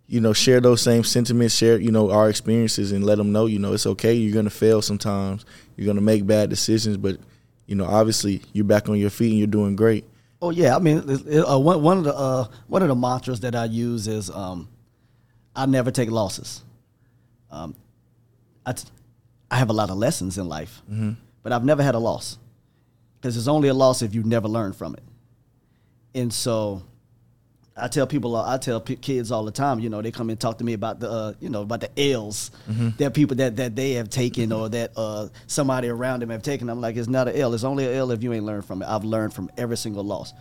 you 0.06 0.20
know 0.20 0.32
share 0.32 0.60
those 0.60 0.80
same 0.80 1.04
sentiments 1.04 1.54
share 1.54 1.78
you 1.78 1.90
know 1.90 2.10
our 2.10 2.30
experiences 2.30 2.92
and 2.92 3.04
let 3.04 3.18
them 3.18 3.30
know 3.30 3.44
you 3.46 3.58
know 3.58 3.74
it's 3.74 3.86
okay. 3.86 4.14
You're 4.14 4.34
gonna 4.34 4.50
fail 4.50 4.80
sometimes. 4.82 5.44
You're 5.76 5.86
gonna 5.86 6.00
make 6.00 6.26
bad 6.26 6.48
decisions. 6.50 6.96
But 6.96 7.18
you 7.66 7.74
know 7.74 7.84
obviously 7.84 8.42
you're 8.52 8.64
back 8.64 8.88
on 8.88 8.96
your 8.98 9.10
feet 9.10 9.30
and 9.30 9.38
you're 9.38 9.46
doing 9.46 9.76
great. 9.76 10.04
Oh 10.40 10.50
yeah, 10.50 10.76
I 10.76 10.78
mean, 10.78 10.98
uh, 11.00 11.58
one 11.58 11.82
one 11.82 11.98
of 11.98 12.04
the 12.04 12.14
uh, 12.14 12.46
one 12.68 12.82
of 12.82 12.88
the 12.88 12.94
mantras 12.94 13.40
that 13.40 13.54
I 13.56 13.64
use 13.64 14.06
is 14.06 14.30
um, 14.30 14.68
I 15.54 15.66
never 15.66 15.90
take 15.90 16.10
losses. 16.10 16.62
Um, 17.50 17.74
I 18.64 18.72
t- 18.72 18.88
I 19.50 19.56
have 19.56 19.70
a 19.70 19.72
lot 19.72 19.90
of 19.90 19.96
lessons 19.96 20.38
in 20.38 20.48
life, 20.48 20.80
but 21.42 21.52
I've 21.52 21.64
never 21.64 21.82
had 21.82 21.94
a 21.94 21.98
loss. 21.98 22.38
Because 23.20 23.36
it's 23.36 23.48
only 23.48 23.68
a 23.68 23.74
loss 23.74 24.00
if 24.00 24.14
you 24.14 24.22
never 24.22 24.46
learn 24.46 24.72
from 24.72 24.94
it. 24.94 25.02
And 26.14 26.32
so, 26.32 26.82
I 27.80 27.88
tell 27.88 28.06
people, 28.06 28.34
I 28.34 28.58
tell 28.58 28.80
p- 28.80 28.96
kids 28.96 29.30
all 29.30 29.44
the 29.44 29.52
time, 29.52 29.78
you 29.78 29.88
know, 29.88 30.02
they 30.02 30.10
come 30.10 30.30
and 30.30 30.40
talk 30.40 30.58
to 30.58 30.64
me 30.64 30.72
about 30.72 30.98
the, 31.00 31.10
uh, 31.10 31.32
you 31.40 31.48
know, 31.48 31.62
about 31.62 31.80
the 31.80 32.00
L's 32.10 32.50
that 32.98 33.14
people 33.14 33.36
that 33.36 33.56
that 33.56 33.76
they 33.76 33.92
have 33.92 34.10
taken 34.10 34.52
or 34.52 34.68
that 34.68 34.92
uh, 34.96 35.28
somebody 35.46 35.88
around 35.88 36.20
them 36.20 36.30
have 36.30 36.42
taken. 36.42 36.68
I'm 36.68 36.80
like, 36.80 36.96
it's 36.96 37.08
not 37.08 37.28
an 37.28 37.36
L. 37.36 37.54
It's 37.54 37.64
only 37.64 37.86
an 37.86 37.94
L 37.94 38.10
if 38.10 38.22
you 38.22 38.32
ain't 38.32 38.44
learned 38.44 38.64
from 38.64 38.82
it. 38.82 38.88
I've 38.88 39.04
learned 39.04 39.32
from 39.32 39.50
every 39.56 39.76
single 39.76 40.02
loss, 40.02 40.32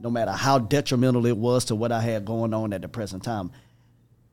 no 0.00 0.10
matter 0.10 0.32
how 0.32 0.58
detrimental 0.58 1.24
it 1.26 1.36
was 1.36 1.66
to 1.66 1.74
what 1.74 1.92
I 1.92 2.00
had 2.00 2.24
going 2.24 2.52
on 2.52 2.72
at 2.72 2.82
the 2.82 2.88
present 2.88 3.22
time. 3.24 3.52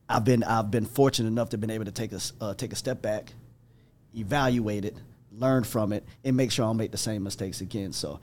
I've 0.08 0.24
been 0.24 0.44
I've 0.44 0.70
been 0.70 0.84
fortunate 0.84 1.28
enough 1.28 1.50
to 1.50 1.58
been 1.58 1.70
able 1.70 1.86
to 1.86 1.92
take 1.92 2.12
a 2.12 2.20
uh, 2.40 2.54
take 2.54 2.72
a 2.72 2.76
step 2.76 3.00
back, 3.00 3.32
evaluate 4.14 4.84
it, 4.84 4.96
learn 5.38 5.64
from 5.64 5.92
it, 5.92 6.04
and 6.24 6.36
make 6.36 6.50
sure 6.50 6.64
I 6.64 6.68
don't 6.68 6.76
make 6.76 6.90
the 6.92 6.98
same 6.98 7.22
mistakes 7.22 7.60
again. 7.60 7.92
So, 7.92 8.20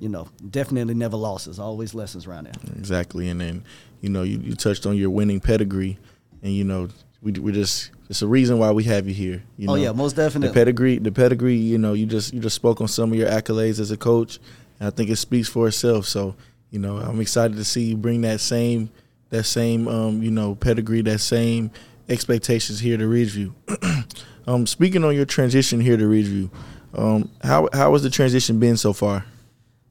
you 0.00 0.08
know, 0.08 0.28
definitely 0.50 0.94
never 0.94 1.16
losses, 1.16 1.58
always 1.58 1.94
lessons 1.94 2.26
around 2.26 2.44
there. 2.44 2.54
Exactly, 2.78 3.28
and 3.28 3.40
then 3.40 3.64
you 4.00 4.08
know 4.08 4.22
you, 4.22 4.38
you 4.38 4.54
touched 4.54 4.86
on 4.86 4.96
your 4.96 5.10
winning 5.10 5.40
pedigree, 5.40 5.98
and 6.42 6.52
you 6.52 6.64
know 6.64 6.88
we 7.22 7.32
we 7.32 7.52
just 7.52 7.90
it's 8.10 8.22
a 8.22 8.26
reason 8.26 8.58
why 8.58 8.70
we 8.70 8.84
have 8.84 9.06
you 9.08 9.14
here. 9.14 9.42
You 9.56 9.68
Oh, 9.68 9.74
know, 9.74 9.82
yeah, 9.82 9.92
most 9.92 10.16
definitely. 10.16 10.48
The 10.48 10.54
pedigree, 10.54 10.98
the 10.98 11.12
pedigree. 11.12 11.56
You 11.56 11.78
know, 11.78 11.92
you 11.92 12.06
just 12.06 12.34
you 12.34 12.40
just 12.40 12.56
spoke 12.56 12.80
on 12.80 12.88
some 12.88 13.12
of 13.12 13.18
your 13.18 13.28
accolades 13.28 13.80
as 13.80 13.90
a 13.90 13.96
coach, 13.96 14.38
and 14.78 14.86
I 14.88 14.90
think 14.90 15.10
it 15.10 15.16
speaks 15.16 15.48
for 15.48 15.68
itself. 15.68 16.06
So 16.06 16.34
you 16.70 16.78
know, 16.80 16.96
I'm 16.98 17.20
excited 17.20 17.56
to 17.56 17.64
see 17.64 17.84
you 17.84 17.96
bring 17.96 18.22
that 18.22 18.40
same 18.40 18.90
that 19.30 19.44
same 19.44 19.88
um, 19.88 20.22
you 20.22 20.30
know 20.30 20.54
pedigree, 20.54 21.02
that 21.02 21.20
same 21.20 21.70
expectations 22.08 22.80
here 22.80 22.96
to 22.98 23.04
Ridgeview. 23.04 23.52
um, 24.46 24.66
speaking 24.66 25.04
on 25.04 25.14
your 25.14 25.24
transition 25.24 25.80
here 25.80 25.96
to 25.96 26.04
Ridgeview, 26.04 26.50
um, 26.94 27.30
how 27.42 27.68
how 27.72 27.92
has 27.92 28.02
the 28.02 28.10
transition 28.10 28.58
been 28.58 28.76
so 28.76 28.92
far? 28.92 29.24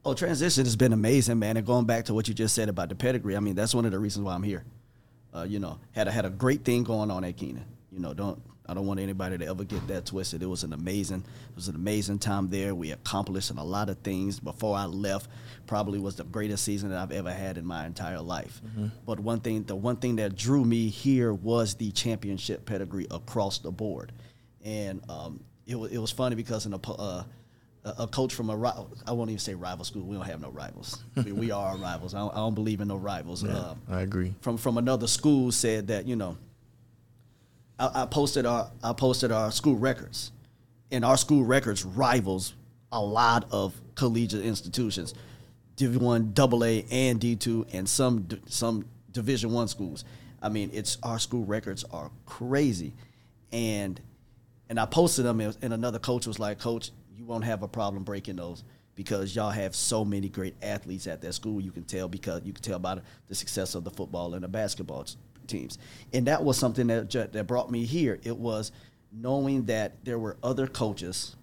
Oh, 0.06 0.14
transition 0.14 0.66
has 0.66 0.76
been 0.76 0.94
amazing, 0.94 1.40
man. 1.40 1.58
And 1.58 1.66
going 1.66 1.86
back 1.86 2.06
to 2.06 2.14
what 2.14 2.28
you 2.28 2.34
just 2.34 2.54
said 2.56 2.68
about 2.68 2.90
the 2.90 2.96
pedigree, 2.96 3.38
I 3.38 3.40
mean, 3.40 3.56
that's 3.56 3.74
one 3.74 3.86
of 3.86 3.92
the 3.92 4.00
reasons 4.00 4.26
why 4.26 4.36
I'm 4.36 4.44
here. 4.44 4.66
Uh, 5.34 5.44
you 5.44 5.60
know, 5.60 5.80
had 5.94 6.08
a, 6.08 6.12
had 6.12 6.26
a 6.26 6.30
great 6.30 6.64
thing 6.66 6.84
going 6.84 7.10
on 7.10 7.24
at 7.24 7.38
Keenan. 7.38 7.66
You 7.92 8.00
know, 8.00 8.14
don't 8.14 8.42
I 8.66 8.74
don't 8.74 8.88
want 8.88 9.00
anybody 9.00 9.38
to 9.38 9.46
ever 9.46 9.66
get 9.66 9.86
that 9.88 10.06
twisted. 10.06 10.42
It 10.42 10.46
was 10.46 10.64
an 10.64 10.72
amazing, 10.72 11.20
it 11.50 11.56
was 11.56 11.68
an 11.68 11.76
amazing 11.76 12.20
time 12.20 12.50
there. 12.50 12.74
We 12.74 12.92
accomplished 12.92 13.52
a 13.52 13.62
lot 13.62 13.90
of 13.90 13.98
things 14.00 14.40
before 14.40 14.78
I 14.78 14.86
left. 14.86 15.30
Probably 15.68 16.00
was 16.00 16.16
the 16.16 16.24
greatest 16.24 16.64
season 16.64 16.90
that 16.90 17.00
I've 17.00 17.12
ever 17.12 17.32
had 17.32 17.58
in 17.58 17.66
my 17.66 17.86
entire 17.86 18.22
life. 18.22 18.62
But 19.06 19.20
one 19.20 19.42
thing, 19.42 19.64
the 19.64 19.76
one 19.76 19.98
thing 19.98 20.16
that 20.18 20.36
drew 20.36 20.64
me 20.64 20.88
here 20.88 21.34
was 21.34 21.76
the 21.76 21.92
championship 21.92 22.66
pedigree 22.66 23.08
across 23.12 23.60
the 23.60 23.72
board, 23.72 24.14
and 24.64 25.02
um, 25.10 25.44
it 25.66 25.76
was 25.76 25.92
it 25.92 25.98
was 25.98 26.12
funny 26.12 26.36
because 26.36 26.66
in 26.66 26.74
a 26.74 26.80
uh, 26.92 27.24
a, 27.86 28.08
coach 28.08 28.34
from 28.34 28.50
a 28.50 28.56
ri- 28.56 28.70
I 29.06 29.12
won't 29.12 29.30
even 29.30 29.40
say 29.40 29.56
rival 29.56 29.84
school. 29.84 30.04
We 30.04 30.16
don't 30.16 30.26
have 30.26 30.42
no 30.42 30.50
rivals. 30.50 31.04
we, 31.16 31.32
we 31.32 31.52
are 31.52 31.72
our 31.72 31.78
rivals. 31.90 32.14
I 32.14 32.20
don't, 32.20 32.34
I 32.34 32.38
don't 32.38 32.56
believe 32.56 32.82
in 32.82 32.88
no 32.88 32.96
rivals. 32.96 33.44
Uh, 33.44 33.76
I 33.90 34.02
agree. 34.02 34.34
from 34.42 34.58
from 34.58 34.78
another 34.78 35.08
school 35.08 35.52
said 35.52 35.88
that 35.88 36.06
you 36.06 36.16
know 36.16 36.38
I, 37.80 38.04
I 38.04 38.06
posted 38.06 38.46
our 38.46 38.72
I 38.84 38.94
posted 38.94 39.32
our 39.32 39.52
school 39.52 39.76
records, 39.76 40.32
and 40.92 41.04
our 41.04 41.18
school 41.18 41.44
records 41.44 41.84
rivals 41.84 42.54
a 42.92 43.02
lot 43.02 43.48
of 43.52 43.74
collegiate 43.96 44.46
institutions, 44.46 45.14
Division 45.76 46.04
One, 46.04 46.32
Double 46.34 46.64
A, 46.64 46.86
and 46.92 47.20
D 47.20 47.36
two, 47.36 47.66
and 47.74 47.88
some 47.88 48.28
some 48.48 48.86
Division 49.12 49.52
One 49.52 49.68
schools. 49.68 50.06
I 50.42 50.50
mean, 50.50 50.72
it's 50.74 50.98
our 51.04 51.20
school 51.20 51.46
records 51.46 51.84
are 51.92 52.12
crazy, 52.26 52.94
and 53.52 54.00
and 54.70 54.80
I 54.80 54.86
posted 54.86 55.26
them, 55.26 55.40
and 55.40 55.58
and 55.62 55.74
another 55.74 56.00
coach 56.00 56.28
was 56.28 56.40
like, 56.40 56.60
"Coach, 56.60 56.92
you 57.16 57.26
won't 57.26 57.44
have 57.44 57.64
a 57.64 57.68
problem 57.68 58.04
breaking 58.04 58.38
those." 58.38 58.64
Because 58.96 59.36
y'all 59.36 59.50
have 59.50 59.76
so 59.76 60.06
many 60.06 60.30
great 60.30 60.56
athletes 60.62 61.08
at 61.08 61.20
that 61.22 61.34
school, 61.34 61.60
you 61.60 61.72
can 61.72 61.84
tell 61.84 62.08
because 62.08 62.44
you 62.46 62.54
can 62.54 62.62
tell 62.62 62.78
by 62.78 63.02
the- 63.28 63.34
success 63.34 63.74
of 63.74 63.84
the 63.84 63.90
football 63.90 64.36
and 64.36 64.44
the 64.44 64.48
basketball 64.48 65.08
teams, 65.48 65.80
and 66.14 66.28
that 66.28 66.44
was 66.44 66.58
something 66.58 66.88
that 66.88 67.10
that 67.10 67.48
brought 67.48 67.72
me 67.72 67.86
here. 67.86 68.20
It 68.24 68.38
was 68.38 68.72
knowing 69.12 69.66
that 69.66 70.04
there 70.06 70.20
were 70.20 70.38
other 70.44 70.68
coaches 70.68 71.36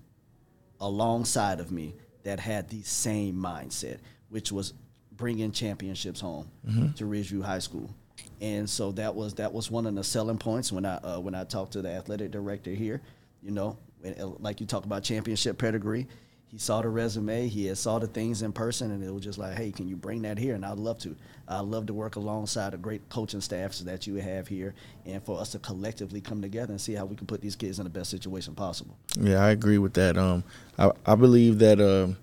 alongside 0.80 1.60
of 1.60 1.70
me 1.70 1.94
that 2.22 2.40
had 2.40 2.68
the 2.68 2.82
same 2.82 3.34
mindset, 3.34 3.98
which 4.28 4.52
was 4.52 4.74
bringing 5.12 5.52
championships 5.52 6.20
home 6.20 6.50
mm-hmm. 6.66 6.92
to 6.92 7.04
Ridgeview 7.04 7.42
High 7.42 7.58
School. 7.58 7.94
And 8.40 8.68
so 8.68 8.92
that 8.92 9.14
was 9.14 9.34
that 9.34 9.52
was 9.52 9.70
one 9.70 9.86
of 9.86 9.94
the 9.94 10.04
selling 10.04 10.38
points 10.38 10.72
when 10.72 10.86
I 10.86 10.96
uh, 10.96 11.20
when 11.20 11.34
I 11.34 11.44
talked 11.44 11.72
to 11.72 11.82
the 11.82 11.90
athletic 11.90 12.30
director 12.30 12.70
here. 12.70 13.02
You 13.42 13.50
know, 13.50 13.76
uh, 14.04 14.26
like 14.38 14.60
you 14.60 14.66
talk 14.66 14.84
about 14.84 15.02
championship 15.02 15.58
pedigree, 15.58 16.06
he 16.50 16.58
saw 16.58 16.82
the 16.82 16.88
resume, 16.88 17.46
he 17.46 17.66
had 17.66 17.78
saw 17.78 17.98
the 17.98 18.08
things 18.08 18.42
in 18.42 18.52
person, 18.52 18.90
and 18.90 19.04
it 19.04 19.12
was 19.12 19.22
just 19.22 19.38
like, 19.38 19.56
hey, 19.56 19.70
can 19.70 19.86
you 19.86 19.94
bring 19.94 20.22
that 20.22 20.36
here? 20.36 20.54
And 20.54 20.66
I'd 20.66 20.78
love 20.78 20.98
to. 21.00 21.14
I'd 21.46 21.60
love 21.60 21.86
to 21.86 21.94
work 21.94 22.16
alongside 22.16 22.72
the 22.72 22.76
great 22.76 23.08
coaching 23.08 23.40
staffs 23.40 23.80
that 23.80 24.06
you 24.06 24.16
have 24.16 24.48
here, 24.48 24.74
and 25.06 25.22
for 25.22 25.40
us 25.40 25.50
to 25.52 25.58
collectively 25.58 26.20
come 26.20 26.42
together 26.42 26.72
and 26.72 26.80
see 26.80 26.94
how 26.94 27.04
we 27.04 27.14
can 27.14 27.26
put 27.26 27.40
these 27.40 27.56
kids 27.56 27.78
in 27.78 27.84
the 27.84 27.90
best 27.90 28.10
situation 28.10 28.54
possible. 28.54 28.96
Yeah, 29.18 29.44
I 29.44 29.50
agree 29.50 29.78
with 29.78 29.94
that. 29.94 30.16
Um, 30.16 30.42
I, 30.78 30.90
I 31.06 31.14
believe 31.14 31.58
that 31.60 31.80
um, 31.80 32.16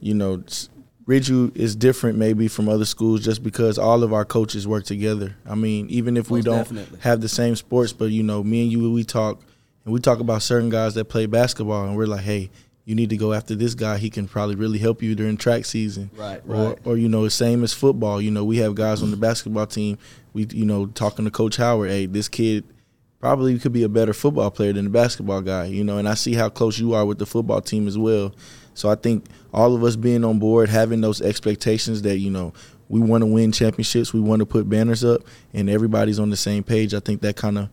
you 0.00 0.14
know, 0.14 0.42
Ridgeview 1.06 1.56
is 1.56 1.74
different 1.74 2.18
maybe 2.18 2.46
from 2.46 2.68
other 2.68 2.84
schools 2.84 3.24
just 3.24 3.42
because 3.42 3.78
all 3.78 4.02
of 4.04 4.12
our 4.12 4.24
coaches 4.24 4.68
work 4.68 4.84
together. 4.84 5.34
I 5.48 5.54
mean, 5.54 5.88
even 5.90 6.16
if 6.16 6.30
we 6.30 6.38
Most 6.38 6.44
don't 6.44 6.56
definitely. 6.58 6.98
have 7.00 7.20
the 7.20 7.28
same 7.28 7.56
sports, 7.56 7.92
but 7.92 8.06
you 8.06 8.22
know, 8.22 8.44
me 8.44 8.62
and 8.62 8.70
you, 8.72 8.92
we 8.92 9.02
talk 9.04 9.40
and 9.84 9.92
we 9.94 9.98
talk 10.00 10.20
about 10.20 10.42
certain 10.42 10.68
guys 10.68 10.94
that 10.94 11.06
play 11.06 11.26
basketball, 11.26 11.84
and 11.86 11.96
we're 11.96 12.06
like, 12.06 12.22
hey. 12.22 12.50
You 12.86 12.96
need 12.96 13.10
to 13.10 13.16
go 13.16 13.34
after 13.34 13.54
this 13.54 13.74
guy. 13.76 13.98
He 13.98 14.10
can 14.10 14.26
probably 14.26 14.56
really 14.56 14.78
help 14.78 15.00
you 15.00 15.14
during 15.14 15.36
track 15.36 15.64
season. 15.64 16.10
Right, 16.16 16.40
Or, 16.48 16.54
right. 16.70 16.78
or 16.84 16.96
you 16.96 17.08
know, 17.08 17.22
the 17.22 17.30
same 17.30 17.62
as 17.62 17.72
football. 17.72 18.20
You 18.20 18.32
know, 18.32 18.42
we 18.44 18.56
have 18.56 18.74
guys 18.74 19.00
on 19.00 19.12
the 19.12 19.16
basketball 19.16 19.66
team. 19.66 19.96
We, 20.32 20.46
you 20.50 20.64
know, 20.64 20.86
talking 20.86 21.24
to 21.24 21.30
Coach 21.30 21.56
Howard. 21.58 21.90
Hey, 21.90 22.06
this 22.06 22.26
kid 22.26 22.64
probably 23.20 23.56
could 23.60 23.72
be 23.72 23.84
a 23.84 23.88
better 23.88 24.12
football 24.12 24.50
player 24.50 24.72
than 24.72 24.84
the 24.86 24.90
basketball 24.90 25.40
guy, 25.42 25.66
you 25.66 25.84
know, 25.84 25.98
and 25.98 26.08
I 26.08 26.14
see 26.14 26.34
how 26.34 26.48
close 26.48 26.80
you 26.80 26.94
are 26.94 27.04
with 27.04 27.18
the 27.18 27.26
football 27.26 27.60
team 27.60 27.86
as 27.86 27.96
well. 27.96 28.34
So 28.80 28.88
I 28.88 28.94
think 28.94 29.26
all 29.52 29.76
of 29.76 29.84
us 29.84 29.94
being 29.94 30.24
on 30.24 30.38
board, 30.38 30.70
having 30.70 31.02
those 31.02 31.20
expectations 31.20 32.00
that, 32.02 32.16
you 32.16 32.30
know, 32.30 32.54
we 32.88 32.98
want 32.98 33.20
to 33.20 33.26
win 33.26 33.52
championships, 33.52 34.14
we 34.14 34.20
want 34.20 34.40
to 34.40 34.46
put 34.46 34.68
banners 34.68 35.04
up, 35.04 35.20
and 35.52 35.68
everybody's 35.68 36.18
on 36.18 36.30
the 36.30 36.36
same 36.36 36.64
page, 36.64 36.94
I 36.94 37.00
think 37.00 37.20
that 37.20 37.36
kind 37.36 37.58
of 37.58 37.68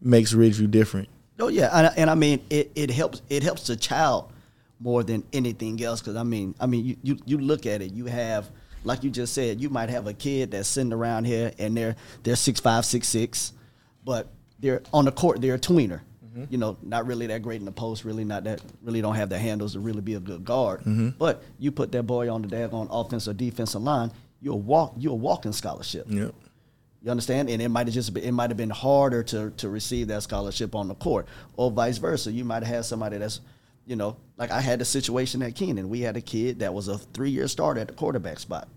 makes 0.00 0.34
Ridgeview 0.34 0.70
different. 0.70 1.08
Oh 1.38 1.46
yeah, 1.46 1.70
and, 1.72 1.96
and 1.96 2.10
I 2.10 2.16
mean 2.16 2.40
it, 2.50 2.72
it 2.74 2.90
helps 2.90 3.22
it 3.30 3.44
helps 3.44 3.68
the 3.68 3.76
child 3.76 4.32
more 4.80 5.04
than 5.04 5.22
anything 5.32 5.80
else 5.82 6.00
because 6.00 6.16
I 6.16 6.24
mean 6.24 6.56
I 6.58 6.66
mean 6.66 6.84
you, 6.84 6.96
you 7.02 7.18
you 7.24 7.38
look 7.38 7.64
at 7.64 7.80
it 7.80 7.92
you 7.92 8.06
have 8.06 8.50
like 8.82 9.04
you 9.04 9.10
just 9.10 9.34
said 9.34 9.60
you 9.60 9.70
might 9.70 9.88
have 9.88 10.08
a 10.08 10.12
kid 10.12 10.50
that's 10.50 10.68
sitting 10.68 10.92
around 10.92 11.26
here 11.26 11.52
and 11.58 11.76
they're 11.76 11.94
they're 12.24 12.34
six 12.34 12.58
five 12.58 12.84
six 12.84 13.06
six, 13.06 13.52
but 14.04 14.26
they're 14.58 14.82
on 14.92 15.04
the 15.04 15.12
court 15.12 15.40
they're 15.40 15.54
a 15.54 15.58
tweener. 15.60 16.00
Mm-hmm. 16.30 16.44
You 16.50 16.58
know, 16.58 16.76
not 16.82 17.06
really 17.06 17.26
that 17.28 17.42
great 17.42 17.60
in 17.60 17.64
the 17.64 17.72
post, 17.72 18.04
really 18.04 18.24
not 18.24 18.44
that, 18.44 18.60
really 18.82 19.00
don't 19.00 19.14
have 19.14 19.28
the 19.28 19.38
handles 19.38 19.72
to 19.72 19.80
really 19.80 20.00
be 20.00 20.14
a 20.14 20.20
good 20.20 20.44
guard. 20.44 20.80
Mm-hmm. 20.80 21.10
But 21.18 21.42
you 21.58 21.72
put 21.72 21.92
that 21.92 22.02
boy 22.04 22.32
on 22.32 22.42
the 22.42 22.48
daggone 22.48 22.88
offensive 22.90 23.30
or 23.32 23.34
defensive 23.34 23.82
line, 23.82 24.10
you'll 24.40 24.60
walk, 24.60 24.94
you'll 24.96 25.18
walking 25.18 25.52
scholarship. 25.52 26.06
Yep. 26.08 26.34
You 27.02 27.10
understand? 27.10 27.48
And 27.48 27.62
it 27.62 27.68
might 27.68 27.86
have 27.86 27.94
just 27.94 28.12
been, 28.12 28.24
it 28.24 28.32
might 28.32 28.50
have 28.50 28.56
been 28.56 28.70
harder 28.70 29.22
to 29.24 29.50
to 29.58 29.68
receive 29.68 30.08
that 30.08 30.24
scholarship 30.24 30.74
on 30.74 30.88
the 30.88 30.94
court, 30.94 31.26
or 31.56 31.70
vice 31.70 31.98
versa. 31.98 32.32
You 32.32 32.44
might 32.44 32.64
have 32.64 32.74
had 32.74 32.84
somebody 32.84 33.18
that's, 33.18 33.40
you 33.86 33.94
know, 33.94 34.16
like 34.36 34.50
I 34.50 34.60
had 34.60 34.80
a 34.80 34.84
situation 34.84 35.42
at 35.42 35.54
Keenan. 35.54 35.88
We 35.88 36.00
had 36.00 36.16
a 36.16 36.20
kid 36.20 36.58
that 36.58 36.74
was 36.74 36.88
a 36.88 36.98
three 36.98 37.30
year 37.30 37.46
starter 37.46 37.80
at 37.80 37.88
the 37.88 37.94
quarterback 37.94 38.40
spot. 38.40 38.68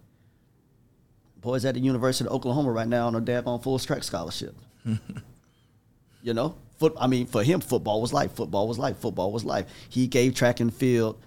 Boys 1.38 1.65
at 1.65 1.74
the 1.74 1.79
University 1.79 2.27
of 2.27 2.34
Oklahoma 2.34 2.72
right 2.72 2.88
now 2.88 3.08
on 3.08 3.15
a 3.15 3.22
daggone 3.22 3.63
full 3.63 3.79
track 3.79 4.03
scholarship. 4.03 4.55
you 6.22 6.34
know, 6.36 6.55
foot. 6.81 6.93
I 7.00 7.07
mean, 7.07 7.27
for 7.27 7.43
him, 7.43 7.61
football 7.61 8.01
was 8.01 8.11
life. 8.11 8.33
Football 8.33 8.67
was 8.67 8.77
life. 8.77 8.97
Football 8.97 9.31
was 9.31 9.45
life. 9.45 9.67
He 9.88 10.07
gave 10.07 10.35
track 10.35 10.59
and 10.59 10.73
field. 10.73 11.17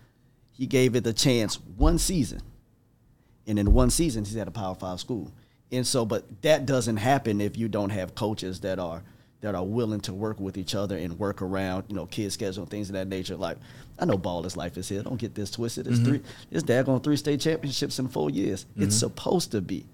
He 0.53 0.67
gave 0.67 0.95
it 0.95 1.07
a 1.07 1.13
chance 1.13 1.57
one 1.77 1.99
season 1.99 2.43
and 3.47 3.59
in 3.59 3.73
one 3.73 3.91
season 3.91 4.25
he's 4.25 4.37
at 4.37 4.49
a 4.49 4.51
power 4.51 4.75
five 4.75 5.01
school 5.01 5.33
and 5.73 5.87
so 5.87 6.05
but 6.05 6.25
that 6.43 6.67
doesn't 6.67 6.97
happen 6.97 7.41
if 7.41 7.57
you 7.57 7.69
don't 7.69 7.91
have 7.91 8.15
coaches 8.15 8.61
that 8.61 8.79
are 8.79 9.03
that 9.41 9.55
are 9.55 9.65
willing 9.65 10.01
to 10.01 10.15
work 10.15 10.41
with 10.41 10.57
each 10.57 10.75
other 10.75 10.97
and 10.97 11.19
work 11.19 11.43
around 11.43 11.85
you 11.89 11.95
know 11.95 12.07
kids 12.07 12.35
schedule 12.35 12.63
and 12.63 12.71
things 12.71 12.89
of 12.89 12.95
that 12.95 13.09
nature 13.09 13.37
like 13.37 13.59
i 13.99 14.05
know 14.05 14.17
ball 14.17 14.45
is 14.47 14.57
life 14.57 14.77
is 14.77 14.89
here 14.89 15.03
don't 15.03 15.21
get 15.21 15.35
this 15.35 15.51
twisted 15.51 15.87
it's 15.87 15.99
three 15.99 16.21
it's 16.51 16.65
daggone 16.65 17.03
three 17.03 17.17
state 17.17 17.41
championships 17.41 17.99
in 17.99 18.09
four 18.09 18.31
years 18.31 18.67
it's 18.77 18.97
supposed 18.97 19.51
to 19.51 19.61
be 19.61 19.87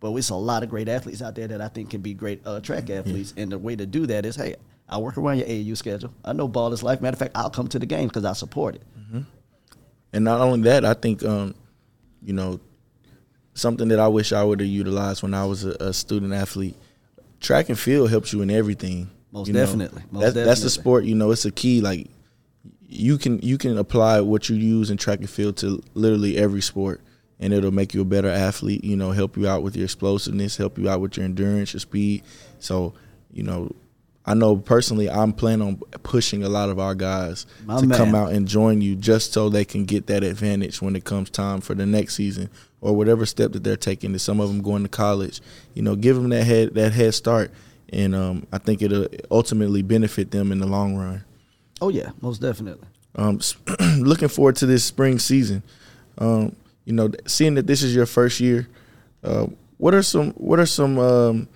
but 0.00 0.12
it's 0.14 0.30
a 0.30 0.34
lot 0.34 0.62
of 0.62 0.68
great 0.68 0.88
athletes 0.88 1.22
out 1.22 1.34
there 1.34 1.48
that 1.48 1.60
i 1.60 1.68
think 1.68 1.90
can 1.90 2.00
be 2.00 2.14
great 2.14 2.40
uh, 2.46 2.60
track 2.60 2.90
athletes 2.90 3.34
and 3.36 3.50
the 3.50 3.58
way 3.58 3.74
to 3.74 3.86
do 3.86 4.06
that 4.06 4.24
is 4.24 4.36
hey 4.36 4.54
i 4.92 4.98
work 4.98 5.16
around 5.18 5.38
your 5.38 5.48
aau 5.48 5.76
schedule 5.76 6.12
i 6.24 6.32
know 6.32 6.46
ball 6.46 6.72
is 6.72 6.82
life 6.82 7.00
matter 7.00 7.14
of 7.14 7.18
fact 7.18 7.32
i'll 7.34 7.50
come 7.50 7.66
to 7.66 7.78
the 7.78 7.86
game 7.86 8.08
because 8.08 8.24
i 8.24 8.32
support 8.32 8.76
it 8.76 8.82
And 10.12 10.24
not 10.24 10.40
only 10.40 10.62
that, 10.62 10.84
I 10.84 10.94
think, 10.94 11.24
um, 11.24 11.54
you 12.22 12.32
know, 12.32 12.60
something 13.54 13.88
that 13.88 13.98
I 13.98 14.08
wish 14.08 14.32
I 14.32 14.44
would 14.44 14.60
have 14.60 14.68
utilized 14.68 15.22
when 15.22 15.34
I 15.34 15.44
was 15.46 15.64
a, 15.64 15.70
a 15.80 15.92
student 15.92 16.32
athlete. 16.32 16.76
Track 17.40 17.68
and 17.68 17.78
field 17.78 18.10
helps 18.10 18.32
you 18.32 18.42
in 18.42 18.50
everything. 18.50 19.10
Most 19.32 19.48
you 19.48 19.54
know. 19.54 19.60
definitely. 19.64 20.02
Most 20.10 20.34
that's, 20.34 20.46
that's 20.46 20.60
the 20.60 20.70
sport. 20.70 21.04
You 21.04 21.14
know, 21.14 21.30
it's 21.30 21.44
a 21.44 21.50
key. 21.50 21.80
Like 21.80 22.08
you 22.86 23.16
can 23.16 23.38
you 23.40 23.56
can 23.56 23.78
apply 23.78 24.20
what 24.20 24.48
you 24.48 24.56
use 24.56 24.90
in 24.90 24.98
track 24.98 25.20
and 25.20 25.30
field 25.30 25.56
to 25.58 25.82
literally 25.94 26.36
every 26.36 26.60
sport, 26.60 27.00
and 27.40 27.52
it'll 27.52 27.72
make 27.72 27.94
you 27.94 28.02
a 28.02 28.04
better 28.04 28.28
athlete. 28.28 28.84
You 28.84 28.96
know, 28.96 29.10
help 29.10 29.36
you 29.36 29.48
out 29.48 29.62
with 29.62 29.74
your 29.74 29.84
explosiveness, 29.84 30.56
help 30.58 30.78
you 30.78 30.88
out 30.88 31.00
with 31.00 31.16
your 31.16 31.24
endurance, 31.24 31.72
your 31.72 31.80
speed. 31.80 32.22
So, 32.58 32.92
you 33.32 33.42
know, 33.42 33.74
I 34.24 34.34
know 34.34 34.56
personally, 34.56 35.10
I'm 35.10 35.32
planning 35.32 35.66
on 35.66 35.76
pushing 36.04 36.44
a 36.44 36.48
lot 36.48 36.68
of 36.68 36.78
our 36.78 36.94
guys 36.94 37.44
My 37.64 37.80
to 37.80 37.88
come 37.88 38.14
out 38.14 38.32
and 38.32 38.46
join 38.46 38.80
you 38.80 38.94
just 38.94 39.32
so 39.32 39.48
they 39.48 39.64
can 39.64 39.84
get 39.84 40.06
that 40.06 40.22
advantage 40.22 40.80
when 40.80 40.94
it 40.94 41.04
comes 41.04 41.28
time 41.30 41.60
for 41.60 41.74
the 41.74 41.86
next 41.86 42.14
season 42.14 42.48
or 42.80 42.94
whatever 42.94 43.26
step 43.26 43.52
that 43.52 43.64
they're 43.64 43.76
taking. 43.76 44.12
To 44.12 44.18
some 44.20 44.38
of 44.38 44.48
them 44.48 44.62
going 44.62 44.84
to 44.84 44.88
college, 44.88 45.40
you 45.74 45.82
know, 45.82 45.96
give 45.96 46.14
them 46.16 46.28
that 46.28 46.44
head 46.44 46.74
that 46.74 46.92
head 46.92 47.14
start, 47.14 47.50
and 47.92 48.14
um, 48.14 48.46
I 48.52 48.58
think 48.58 48.80
it'll 48.80 49.08
ultimately 49.30 49.82
benefit 49.82 50.30
them 50.30 50.52
in 50.52 50.58
the 50.60 50.66
long 50.66 50.96
run. 50.96 51.24
oh 51.80 51.88
yeah 51.88 52.10
most 52.20 52.40
definitely 52.40 52.86
Um, 53.16 53.40
looking 53.98 54.28
forward 54.28 54.56
to 54.56 54.66
this 54.66 54.84
spring 54.84 55.18
season. 55.18 55.62
Um, 56.18 56.54
you 56.84 56.92
know, 56.92 57.10
seeing 57.26 57.54
that 57.54 57.66
this 57.66 57.82
is 57.82 57.94
your 57.94 58.06
first 58.06 58.38
year, 58.40 58.68
uh, 59.24 59.46
what 59.78 59.94
are 59.94 60.02
some 60.02 60.30
what 60.32 60.60
are 60.60 60.66
some 60.66 60.98
um, 60.98 61.48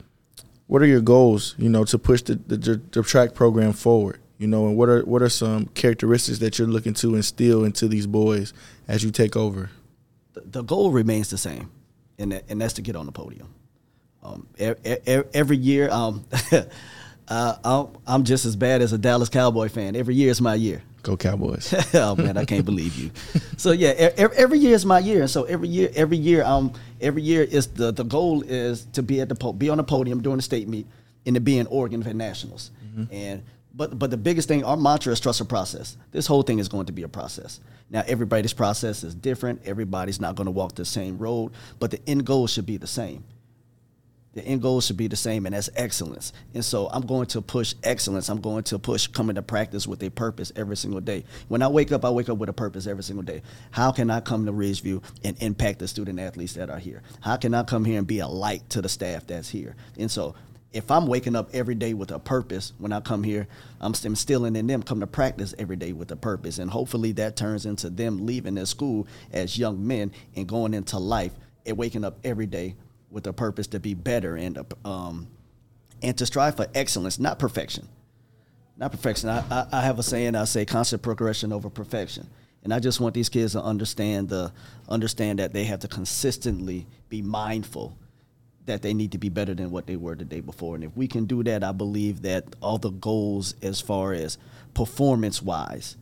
what 0.66 0.82
are 0.82 0.86
your 0.86 1.00
goals? 1.00 1.54
You 1.58 1.68
know, 1.68 1.84
to 1.84 1.98
push 1.98 2.22
the, 2.22 2.34
the 2.34 2.80
the 2.90 3.02
track 3.02 3.34
program 3.34 3.72
forward. 3.72 4.20
You 4.38 4.46
know, 4.46 4.66
and 4.66 4.76
what 4.76 4.88
are 4.88 5.02
what 5.02 5.22
are 5.22 5.28
some 5.28 5.66
characteristics 5.66 6.38
that 6.40 6.58
you're 6.58 6.68
looking 6.68 6.94
to 6.94 7.14
instill 7.14 7.64
into 7.64 7.88
these 7.88 8.06
boys 8.06 8.52
as 8.86 9.02
you 9.02 9.10
take 9.10 9.36
over? 9.36 9.70
the, 10.44 10.62
goal 10.62 10.92
remains 10.92 11.30
the 11.30 11.38
same, 11.38 11.70
and 12.18 12.32
that, 12.32 12.44
and 12.48 12.60
that's 12.60 12.74
to 12.74 12.82
get 12.82 12.96
on 12.96 13.06
the 13.06 13.12
podium. 13.12 13.48
Um, 14.22 14.46
every 14.58 15.56
year, 15.56 15.88
um, 15.90 16.24
uh, 17.28 17.56
I'm, 17.64 17.88
I'm 18.06 18.24
just 18.24 18.44
as 18.44 18.56
bad 18.56 18.82
as 18.82 18.92
a 18.92 18.98
Dallas 18.98 19.28
Cowboy 19.28 19.68
fan. 19.68 19.96
Every 19.96 20.14
year 20.14 20.30
is 20.30 20.40
my 20.40 20.54
year. 20.54 20.82
Go 21.02 21.16
Cowboys! 21.16 21.72
oh 21.94 22.16
man, 22.16 22.36
I 22.36 22.44
can't 22.44 22.64
believe 22.64 22.96
you. 22.96 23.10
So 23.56 23.70
yeah, 23.70 23.90
every 24.16 24.58
year 24.58 24.74
is 24.74 24.84
my 24.84 24.98
year, 24.98 25.20
and 25.20 25.30
so 25.30 25.44
every 25.44 25.68
year, 25.68 25.88
every 25.94 26.16
year, 26.16 26.42
um, 26.42 26.72
every 27.00 27.22
year 27.22 27.44
is 27.44 27.68
the 27.68 27.92
the 27.92 28.02
goal 28.02 28.42
is 28.42 28.86
to 28.94 29.04
be 29.04 29.20
at 29.20 29.28
the 29.28 29.36
po- 29.36 29.52
be 29.52 29.68
on 29.68 29.76
the 29.76 29.84
podium 29.84 30.20
during 30.20 30.38
the 30.38 30.42
state 30.42 30.68
meet 30.68 30.84
and 31.24 31.36
to 31.36 31.40
be 31.40 31.58
in 31.58 31.68
Oregon 31.68 32.02
for 32.02 32.12
nationals. 32.12 32.72
And 33.12 33.44
but 33.72 33.96
but 33.96 34.10
the 34.10 34.16
biggest 34.16 34.48
thing, 34.48 34.64
our 34.64 34.76
mantra 34.76 35.12
is 35.12 35.20
trust 35.20 35.38
the 35.38 35.44
process. 35.44 35.96
This 36.10 36.26
whole 36.26 36.42
thing 36.42 36.58
is 36.58 36.68
going 36.68 36.86
to 36.86 36.92
be 36.92 37.04
a 37.04 37.08
process. 37.08 37.60
Now 37.88 38.02
everybody's 38.08 38.52
process 38.52 39.04
is 39.04 39.14
different. 39.14 39.62
Everybody's 39.64 40.20
not 40.20 40.34
going 40.34 40.46
to 40.46 40.50
walk 40.50 40.74
the 40.74 40.84
same 40.84 41.18
road, 41.18 41.52
but 41.78 41.92
the 41.92 42.00
end 42.08 42.24
goal 42.24 42.48
should 42.48 42.66
be 42.66 42.78
the 42.78 42.86
same 42.88 43.22
the 44.36 44.44
end 44.44 44.60
goal 44.60 44.82
should 44.82 44.98
be 44.98 45.08
the 45.08 45.16
same, 45.16 45.46
and 45.46 45.54
that's 45.54 45.70
excellence. 45.76 46.34
And 46.52 46.62
so 46.62 46.90
I'm 46.92 47.06
going 47.06 47.24
to 47.28 47.40
push 47.40 47.74
excellence. 47.82 48.28
I'm 48.28 48.42
going 48.42 48.64
to 48.64 48.78
push 48.78 49.06
coming 49.06 49.36
to 49.36 49.42
practice 49.42 49.86
with 49.86 50.02
a 50.02 50.10
purpose 50.10 50.52
every 50.54 50.76
single 50.76 51.00
day. 51.00 51.24
When 51.48 51.62
I 51.62 51.68
wake 51.68 51.90
up, 51.90 52.04
I 52.04 52.10
wake 52.10 52.28
up 52.28 52.36
with 52.36 52.50
a 52.50 52.52
purpose 52.52 52.86
every 52.86 53.02
single 53.02 53.22
day. 53.22 53.40
How 53.70 53.92
can 53.92 54.10
I 54.10 54.20
come 54.20 54.44
to 54.44 54.52
Ridgeview 54.52 55.02
and 55.24 55.42
impact 55.42 55.78
the 55.78 55.88
student 55.88 56.20
athletes 56.20 56.52
that 56.52 56.68
are 56.68 56.78
here? 56.78 57.02
How 57.22 57.36
can 57.38 57.54
I 57.54 57.62
come 57.62 57.86
here 57.86 57.96
and 57.96 58.06
be 58.06 58.18
a 58.18 58.28
light 58.28 58.68
to 58.70 58.82
the 58.82 58.90
staff 58.90 59.26
that's 59.26 59.48
here? 59.48 59.74
And 59.98 60.10
so 60.10 60.34
if 60.70 60.90
I'm 60.90 61.06
waking 61.06 61.34
up 61.34 61.48
every 61.54 61.74
day 61.74 61.94
with 61.94 62.10
a 62.10 62.18
purpose 62.18 62.74
when 62.76 62.92
I 62.92 63.00
come 63.00 63.22
here, 63.22 63.48
I'm 63.80 63.94
st- 63.94 64.10
instilling 64.10 64.54
in 64.54 64.66
them 64.66 64.82
come 64.82 65.00
to 65.00 65.06
practice 65.06 65.54
every 65.58 65.76
day 65.76 65.94
with 65.94 66.12
a 66.12 66.16
purpose. 66.16 66.58
And 66.58 66.70
hopefully 66.70 67.12
that 67.12 67.36
turns 67.36 67.64
into 67.64 67.88
them 67.88 68.26
leaving 68.26 68.56
their 68.56 68.66
school 68.66 69.06
as 69.32 69.56
young 69.56 69.86
men 69.86 70.12
and 70.34 70.46
going 70.46 70.74
into 70.74 70.98
life 70.98 71.32
and 71.64 71.78
waking 71.78 72.04
up 72.04 72.18
every 72.22 72.44
day 72.44 72.74
with 73.10 73.26
a 73.26 73.32
purpose 73.32 73.66
to 73.68 73.80
be 73.80 73.94
better 73.94 74.36
and 74.36 74.58
um, 74.84 75.28
and 76.02 76.16
to 76.18 76.26
strive 76.26 76.56
for 76.56 76.66
excellence, 76.74 77.18
not 77.18 77.38
perfection. 77.38 77.88
Not 78.76 78.92
perfection. 78.92 79.30
I, 79.30 79.42
I, 79.50 79.66
I 79.72 79.80
have 79.82 79.98
a 79.98 80.02
saying. 80.02 80.34
I 80.34 80.44
say 80.44 80.66
constant 80.66 81.02
progression 81.02 81.52
over 81.52 81.70
perfection. 81.70 82.28
And 82.62 82.74
I 82.74 82.80
just 82.80 83.00
want 83.00 83.14
these 83.14 83.28
kids 83.28 83.52
to 83.52 83.62
understand 83.62 84.28
the 84.28 84.52
understand 84.88 85.38
that 85.38 85.52
they 85.52 85.64
have 85.64 85.80
to 85.80 85.88
consistently 85.88 86.86
be 87.08 87.22
mindful 87.22 87.96
that 88.66 88.82
they 88.82 88.92
need 88.92 89.12
to 89.12 89.18
be 89.18 89.28
better 89.28 89.54
than 89.54 89.70
what 89.70 89.86
they 89.86 89.96
were 89.96 90.14
the 90.14 90.24
day 90.24 90.40
before. 90.40 90.74
And 90.74 90.84
if 90.84 90.96
we 90.96 91.06
can 91.06 91.24
do 91.24 91.42
that, 91.44 91.62
I 91.62 91.72
believe 91.72 92.22
that 92.22 92.44
all 92.60 92.78
the 92.78 92.90
goals 92.90 93.54
as 93.62 93.80
far 93.80 94.12
as 94.12 94.38
performance 94.74 95.40
wise 95.40 95.96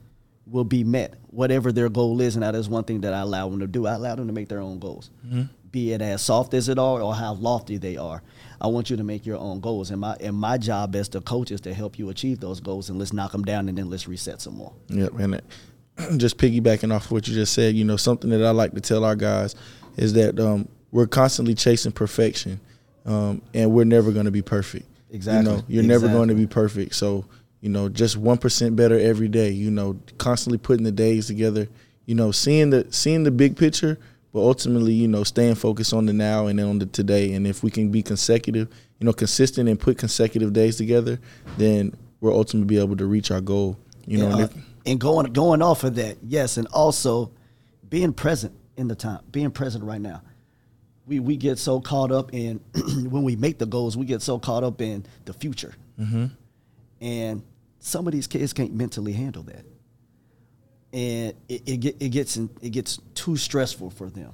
will 0.46 0.64
be 0.64 0.82
met, 0.84 1.14
whatever 1.28 1.73
their 1.73 1.88
goal 1.88 2.20
is. 2.20 2.34
And 2.37 2.42
that 2.42 2.54
is 2.54 2.68
one 2.68 2.84
thing 2.84 3.02
that 3.02 3.14
I 3.14 3.20
allow 3.20 3.49
them 3.49 3.61
to 3.61 3.66
do. 3.66 3.87
I 3.87 3.94
allow 3.94 4.14
them 4.14 4.26
to 4.26 4.32
make 4.32 4.49
their 4.49 4.61
own 4.61 4.78
goals, 4.78 5.11
mm-hmm. 5.25 5.42
Be 5.75 5.93
it 5.93 6.00
as 6.00 6.23
soft 6.23 6.54
as 6.54 6.69
it 6.69 6.78
are 6.78 7.02
or 7.02 7.12
how 7.16 7.35
lofty 7.35 7.78
they 7.78 7.97
are. 7.97 8.23
I 8.61 8.69
want 8.69 8.90
you 8.90 8.97
to 8.97 9.02
make 9.02 9.26
your 9.26 9.38
own 9.38 9.59
goals. 9.59 9.90
And 9.90 10.00
my 10.00 10.16
and 10.21 10.37
my 10.37 10.57
job 10.57 10.95
as 10.95 11.09
the 11.09 11.21
coach 11.21 11.50
is 11.50 11.61
to 11.62 11.75
help 11.75 11.99
you 11.99 12.11
achieve 12.11 12.38
those 12.38 12.61
goals. 12.61 12.90
And 12.90 12.99
let's 12.99 13.12
knock 13.12 13.33
them 13.33 13.43
down 13.43 13.69
and 13.69 13.76
then 13.76 13.90
let's 13.90 14.07
reset 14.07 14.40
some 14.40 14.54
more. 14.57 14.73
Yep, 14.87 15.19
and 15.19 15.43
just 16.16 16.38
piggybacking 16.38 16.95
off 16.95 17.11
what 17.11 17.26
you 17.26 17.35
just 17.35 17.52
said, 17.54 17.75
you 17.75 17.85
know, 17.85 17.97
something 17.97 18.31
that 18.31 18.45
I 18.45 18.50
like 18.50 18.73
to 18.75 18.81
tell 18.81 19.04
our 19.04 19.16
guys 19.16 19.57
is 19.97 20.12
that 20.12 20.38
um, 20.38 20.69
we're 20.93 21.09
constantly 21.09 21.57
chasing 21.57 21.90
perfection, 21.90 22.61
um, 23.04 23.43
and 23.52 23.73
we're 23.73 23.85
never 23.85 24.12
going 24.12 24.26
to 24.26 24.31
be 24.31 24.43
perfect. 24.43 24.87
Exactly. 25.11 25.50
You 25.50 25.57
know, 25.57 25.64
you're 25.66 25.83
exactly. 25.83 25.88
never 25.88 26.09
going 26.16 26.28
to 26.28 26.37
be 26.37 26.47
perfect. 26.47 26.95
So, 26.95 27.25
you 27.61 27.69
know, 27.69 27.88
just 27.88 28.16
one 28.16 28.38
percent 28.38 28.76
better 28.76 28.97
every 28.97 29.28
day. 29.28 29.50
You 29.50 29.73
know, 29.73 29.99
constantly 30.19 30.59
putting 30.59 30.85
the 30.85 30.93
days 30.93 31.26
together. 31.26 31.66
You 32.07 32.14
know, 32.14 32.31
seeing 32.31 32.71
the 32.71 32.87
seeing 32.90 33.25
the 33.25 33.33
big 33.33 33.57
picture, 33.57 33.99
but 34.34 34.40
ultimately, 34.40 34.92
you 34.92 35.06
know, 35.06 35.22
staying 35.22 35.54
focused 35.54 35.94
on 35.94 36.06
the 36.06 36.12
now 36.12 36.48
and 36.48 36.58
then 36.58 36.66
on 36.66 36.80
the 36.80 36.86
today. 36.86 37.34
And 37.34 37.46
if 37.46 37.62
we 37.62 37.70
can 37.70 37.90
be 37.92 38.02
consecutive, 38.02 38.68
you 38.98 39.06
know, 39.06 39.12
consistent 39.12 39.68
and 39.68 39.78
put 39.78 39.96
consecutive 39.96 40.52
days 40.52 40.76
together, 40.76 41.20
then 41.56 41.94
we'll 42.20 42.34
ultimately 42.34 42.66
be 42.66 42.82
able 42.82 42.96
to 42.96 43.06
reach 43.06 43.30
our 43.30 43.40
goal. 43.40 43.78
You 44.06 44.18
know, 44.18 44.30
and, 44.30 44.42
uh, 44.42 44.48
and 44.86 45.00
going 45.00 45.32
going 45.32 45.62
off 45.62 45.84
of 45.84 45.94
that, 45.94 46.16
yes, 46.20 46.56
and 46.56 46.66
also 46.72 47.30
being 47.88 48.12
present 48.12 48.52
in 48.76 48.88
the 48.88 48.96
time, 48.96 49.20
being 49.30 49.52
present 49.52 49.84
right 49.84 50.00
now. 50.00 50.20
We 51.06 51.20
we 51.20 51.36
get 51.36 51.60
so 51.60 51.80
caught 51.80 52.10
up 52.10 52.34
in 52.34 52.58
when 53.08 53.22
we 53.22 53.36
make 53.36 53.58
the 53.58 53.66
goals, 53.66 53.96
we 53.96 54.04
get 54.04 54.20
so 54.20 54.40
caught 54.40 54.64
up 54.64 54.80
in 54.80 55.06
the 55.26 55.32
future, 55.32 55.74
mm-hmm. 55.98 56.26
and 57.00 57.42
some 57.78 58.08
of 58.08 58.12
these 58.12 58.26
kids 58.26 58.52
can't 58.52 58.74
mentally 58.74 59.12
handle 59.12 59.44
that, 59.44 59.64
and 60.94 61.34
it 61.48 61.62
it, 61.66 61.76
get, 61.78 61.96
it 62.00 62.08
gets 62.10 62.36
in, 62.36 62.48
it 62.62 62.70
gets 62.70 63.00
too 63.14 63.36
stressful 63.36 63.90
for 63.90 64.08
them. 64.08 64.32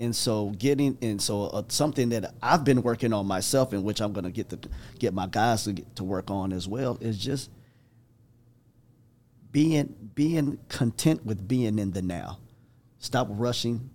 And 0.00 0.16
so 0.16 0.50
getting 0.50 0.96
and 1.02 1.20
so 1.20 1.44
uh, 1.44 1.62
something 1.68 2.08
that 2.10 2.34
I've 2.42 2.64
been 2.64 2.82
working 2.82 3.12
on 3.12 3.26
myself, 3.26 3.72
and 3.72 3.84
which 3.84 4.00
I'm 4.00 4.12
going 4.12 4.24
to 4.24 4.30
get 4.30 4.48
to 4.50 4.58
get 4.98 5.12
my 5.12 5.26
guys 5.26 5.64
to 5.64 5.72
get 5.72 5.96
to 5.96 6.04
work 6.04 6.30
on 6.30 6.52
as 6.52 6.66
well, 6.66 6.96
is 7.00 7.18
just 7.18 7.50
being 9.52 9.94
being 10.14 10.58
content 10.68 11.26
with 11.26 11.46
being 11.46 11.78
in 11.78 11.92
the 11.92 12.00
now. 12.00 12.38
Stop 13.00 13.28
rushing 13.30 13.90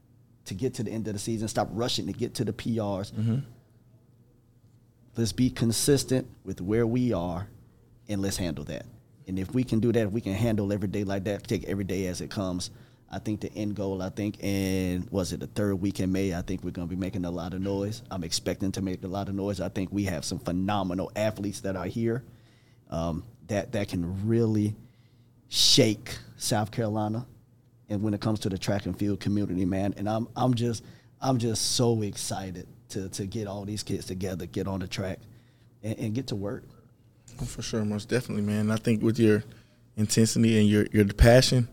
to 0.45 0.53
get 0.53 0.75
to 0.75 0.83
the 0.83 0.91
end 0.91 1.07
of 1.07 1.13
the 1.13 1.19
season. 1.19 1.47
Stop 1.47 1.69
rushing 1.71 2.05
to 2.07 2.13
get 2.13 2.35
to 2.35 2.45
the 2.45 2.53
PRs. 2.53 3.11
Mm-hmm. 3.11 3.39
Let's 5.15 5.31
be 5.31 5.49
consistent 5.49 6.27
with 6.43 6.61
where 6.61 6.85
we 6.85 7.13
are, 7.13 7.47
and 8.07 8.21
let's 8.21 8.37
handle 8.37 8.65
that. 8.65 8.85
And 9.27 9.39
if 9.39 9.53
we 9.53 9.63
can 9.63 9.79
do 9.79 9.91
that, 9.91 10.07
if 10.07 10.11
we 10.11 10.21
can 10.21 10.33
handle 10.33 10.71
every 10.73 10.87
day 10.87 11.03
like 11.03 11.23
that, 11.25 11.47
take 11.47 11.63
every 11.65 11.83
day 11.83 12.07
as 12.07 12.21
it 12.21 12.29
comes. 12.29 12.71
I 13.11 13.19
think 13.19 13.41
the 13.41 13.53
end 13.53 13.75
goal. 13.75 14.01
I 14.01 14.09
think 14.09 14.43
in 14.43 15.07
was 15.11 15.33
it 15.33 15.39
the 15.39 15.47
third 15.47 15.75
week 15.75 15.99
in 15.99 16.11
May? 16.11 16.33
I 16.33 16.41
think 16.41 16.63
we're 16.63 16.71
going 16.71 16.87
to 16.87 16.95
be 16.95 16.99
making 16.99 17.25
a 17.25 17.31
lot 17.31 17.53
of 17.53 17.61
noise. 17.61 18.01
I'm 18.09 18.23
expecting 18.23 18.71
to 18.71 18.81
make 18.81 19.03
a 19.03 19.07
lot 19.07 19.29
of 19.29 19.35
noise. 19.35 19.61
I 19.61 19.69
think 19.69 19.91
we 19.91 20.05
have 20.05 20.25
some 20.25 20.39
phenomenal 20.39 21.11
athletes 21.15 21.61
that 21.61 21.75
are 21.75 21.85
here 21.85 22.23
um, 22.89 23.23
that 23.47 23.71
that 23.73 23.87
can 23.89 24.27
really 24.27 24.75
shake 25.47 26.17
South 26.37 26.71
Carolina, 26.71 27.27
and 27.87 28.01
when 28.01 28.15
it 28.15 28.21
comes 28.21 28.39
to 28.41 28.49
the 28.49 28.57
track 28.57 28.87
and 28.87 28.97
field 28.97 29.19
community, 29.19 29.65
man, 29.65 29.93
and 29.97 30.09
I'm 30.09 30.27
I'm 30.35 30.55
just 30.55 30.83
I'm 31.21 31.37
just 31.37 31.75
so 31.75 32.01
excited 32.01 32.67
to 32.89 33.09
to 33.09 33.27
get 33.27 33.47
all 33.47 33.63
these 33.63 33.83
kids 33.83 34.05
together, 34.05 34.47
get 34.47 34.67
on 34.67 34.79
the 34.79 34.87
track, 34.87 35.19
and, 35.83 35.99
and 35.99 36.15
get 36.15 36.27
to 36.27 36.35
work. 36.35 36.63
For 37.43 37.61
sure, 37.61 37.83
most 37.85 38.09
definitely, 38.09 38.43
man. 38.43 38.71
I 38.71 38.77
think 38.77 39.01
with 39.01 39.19
your 39.19 39.43
intensity 39.97 40.59
and 40.59 40.67
your 40.67 40.85
your 40.91 41.05
passion, 41.05 41.67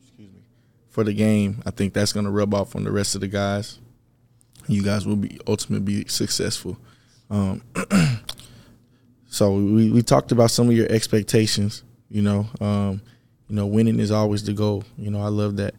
excuse 0.00 0.32
me, 0.32 0.40
for 0.90 1.04
the 1.04 1.12
game, 1.12 1.62
I 1.66 1.70
think 1.70 1.94
that's 1.94 2.12
going 2.12 2.24
to 2.24 2.30
rub 2.30 2.54
off 2.54 2.76
on 2.76 2.84
the 2.84 2.92
rest 2.92 3.14
of 3.14 3.20
the 3.20 3.28
guys. 3.28 3.78
You 4.68 4.82
guys 4.82 5.06
will 5.06 5.16
be 5.16 5.38
ultimately 5.46 6.02
be 6.02 6.08
successful. 6.08 6.78
Um, 7.30 7.62
so 9.26 9.54
we 9.54 9.90
we 9.90 10.02
talked 10.02 10.32
about 10.32 10.50
some 10.50 10.68
of 10.68 10.74
your 10.74 10.90
expectations. 10.90 11.82
You 12.08 12.22
know, 12.22 12.46
um, 12.60 13.02
you 13.48 13.56
know, 13.56 13.66
winning 13.66 13.98
is 13.98 14.10
always 14.10 14.44
the 14.44 14.52
goal. 14.52 14.84
You 14.96 15.10
know, 15.10 15.20
I 15.20 15.28
love 15.28 15.56
that. 15.56 15.74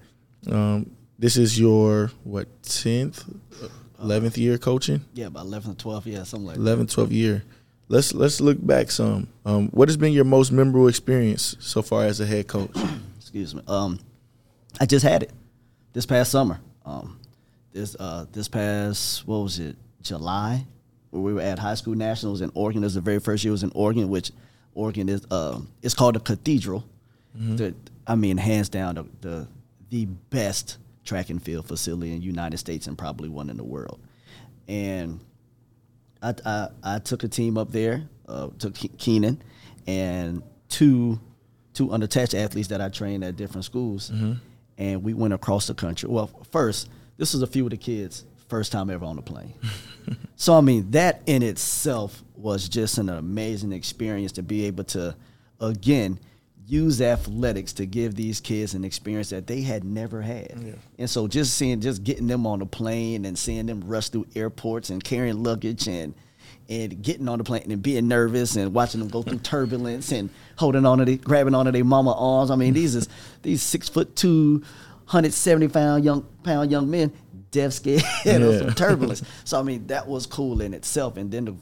Um, 0.50 0.92
this 1.18 1.38
is 1.38 1.60
your 1.60 2.12
what 2.24 2.48
tenth, 2.64 3.24
eleventh 4.00 4.38
year 4.38 4.58
coaching. 4.58 5.02
Yeah, 5.14 5.28
about 5.28 5.46
eleventh, 5.46 5.78
twelfth, 5.78 6.08
yeah, 6.08 6.24
something 6.24 6.48
like 6.48 6.58
11, 6.58 6.88
12 6.88 7.12
year. 7.12 7.44
Let's 7.88 8.14
let's 8.14 8.42
look 8.42 8.66
back 8.66 8.90
some. 8.90 9.28
Um, 9.46 9.68
what 9.70 9.90
has 9.90 9.98
been 9.98 10.14
your 10.14 10.26
most 10.26 10.52
memorable 10.52 10.88
experience 10.88 11.56
so 11.60 11.82
far 11.82 12.06
as 12.06 12.20
a 12.20 12.26
head 12.26 12.48
coach? 12.48 12.72
Excuse 13.18 13.54
me. 13.54 13.62
Um, 13.68 14.00
I 14.80 14.86
just 14.86 15.06
had 15.06 15.24
it 15.24 15.32
this 15.94 16.06
past 16.06 16.32
summer. 16.32 16.60
Um, 16.86 17.20
this 17.74 17.96
uh, 18.00 18.26
this 18.32 18.48
past 18.48 19.28
what 19.28 19.38
was 19.38 19.60
it 19.60 19.76
July, 20.02 20.66
where 21.12 21.22
we 21.22 21.34
were 21.34 21.42
at 21.42 21.60
high 21.60 21.76
school 21.76 21.96
nationals 21.96 22.42
in 22.42 22.52
Oregon. 22.56 22.82
This 22.82 22.90
was 22.90 22.96
the 22.96 23.02
very 23.02 23.20
first 23.20 23.44
year 23.44 23.52
it 23.52 23.54
was 23.54 23.64
in 23.64 23.72
Oregon, 23.76 24.10
which 24.10 24.32
Oregon 24.74 25.08
is 25.08 25.26
uh, 25.30 25.60
it's 25.84 25.94
called 25.94 26.16
a 26.16 26.20
cathedral. 26.20 26.84
Mm-hmm. 27.38 27.56
The, 27.58 27.76
I 28.08 28.16
mean, 28.16 28.38
hands 28.38 28.70
down, 28.70 28.96
the, 28.96 29.06
the 29.22 29.48
the 29.90 30.06
best 30.06 30.78
track 31.04 31.30
and 31.30 31.42
field 31.42 31.68
facility 31.68 32.14
in 32.14 32.20
the 32.20 32.26
United 32.26 32.58
States 32.58 32.88
and 32.88 32.98
probably 32.98 33.30
one 33.30 33.50
in 33.50 33.58
the 33.58 33.64
world. 33.64 34.00
And 34.68 35.20
I, 36.22 36.34
I, 36.46 36.68
I 36.84 37.00
took 37.00 37.24
a 37.24 37.28
team 37.28 37.58
up 37.58 37.72
there, 37.72 38.08
uh, 38.28 38.50
took 38.60 38.76
Keenan, 38.98 39.42
and 39.88 40.42
two 40.70 41.20
two 41.74 41.92
unattached 41.92 42.34
athletes 42.34 42.70
that 42.70 42.82
I 42.82 42.90
trained 42.90 43.24
at 43.24 43.36
different 43.36 43.66
schools, 43.66 44.10
mm-hmm. 44.10 44.34
and 44.78 45.04
we 45.04 45.14
went 45.14 45.34
across 45.34 45.68
the 45.68 45.74
country. 45.74 46.10
Well, 46.10 46.28
first, 46.52 46.90
this 47.18 47.34
was 47.34 47.42
a 47.42 47.48
few 47.48 47.66
of 47.66 47.72
the 47.72 47.78
kids 47.78 48.24
first 48.48 48.72
time 48.72 48.90
ever 48.90 49.06
on 49.06 49.18
a 49.18 49.22
plane. 49.22 49.54
so 50.36 50.58
I 50.58 50.62
mean, 50.62 50.92
that 50.92 51.22
in 51.26 51.44
itself 51.44 52.24
was 52.36 52.70
just 52.70 52.98
an 52.98 53.10
amazing 53.10 53.72
experience 53.72 54.32
to 54.34 54.44
be 54.44 54.66
able 54.66 54.84
to, 54.86 55.16
again, 55.60 56.20
use 56.68 57.02
athletics 57.02 57.74
to 57.74 57.86
give 57.86 58.16
these 58.16 58.40
kids 58.40 58.74
an 58.74 58.84
experience 58.84 59.30
that 59.30 59.48
they 59.48 59.62
had 59.62 59.84
never 59.84 60.22
had. 60.22 60.54
Yeah. 60.60 60.74
And 60.98 61.10
so 61.10 61.28
just 61.28 61.56
seeing 61.56 61.82
just 61.82 62.04
getting 62.04 62.28
them 62.28 62.48
on 62.48 62.60
the 62.60 62.66
plane 62.66 63.26
and 63.26 63.38
seeing 63.38 63.66
them 63.68 63.84
rush 63.86 64.10
through 64.10 64.28
airports 64.36 64.90
and 64.90 65.04
carrying 65.04 65.44
luggage 65.44 65.88
and 65.88 66.14
and 66.68 67.04
getting 67.04 67.30
on 67.30 67.38
the 67.38 67.44
plane 67.44 67.72
and 67.72 67.84
being 67.84 68.08
nervous 68.08 68.56
and 68.56 68.74
watching 68.74 69.00
them 69.00 69.10
go 69.10 69.22
through 69.22 69.38
turbulence 69.44 70.12
and 70.12 70.30
holding 70.58 70.86
on 70.86 70.98
to 70.98 71.06
the 71.06 71.18
grabbing 71.18 71.54
onto 71.54 71.72
their 71.72 71.84
mama 71.84 72.14
arms. 72.14 72.50
I 72.50 72.56
mean, 72.56 72.74
these 72.74 72.96
is 72.96 73.08
these 73.44 73.62
six 73.62 73.88
foot 73.88 74.16
two, 74.16 74.64
hundred 75.06 75.34
seventy 75.34 75.68
pound 75.68 76.04
young 76.04 76.24
pound 76.44 76.72
young 76.72 76.90
men, 76.90 77.14
deaf 77.52 77.74
scared 77.74 78.02
yeah. 78.26 78.38
of 78.38 78.60
some 78.60 78.74
turbulence. 78.74 79.24
So 79.44 79.60
I 79.60 79.64
mean, 79.64 79.88
that 79.88 80.08
was 80.08 80.26
cool 80.26 80.62
in 80.62 80.74
itself. 80.74 81.18
And 81.18 81.32
then 81.32 81.46
to 81.46 81.58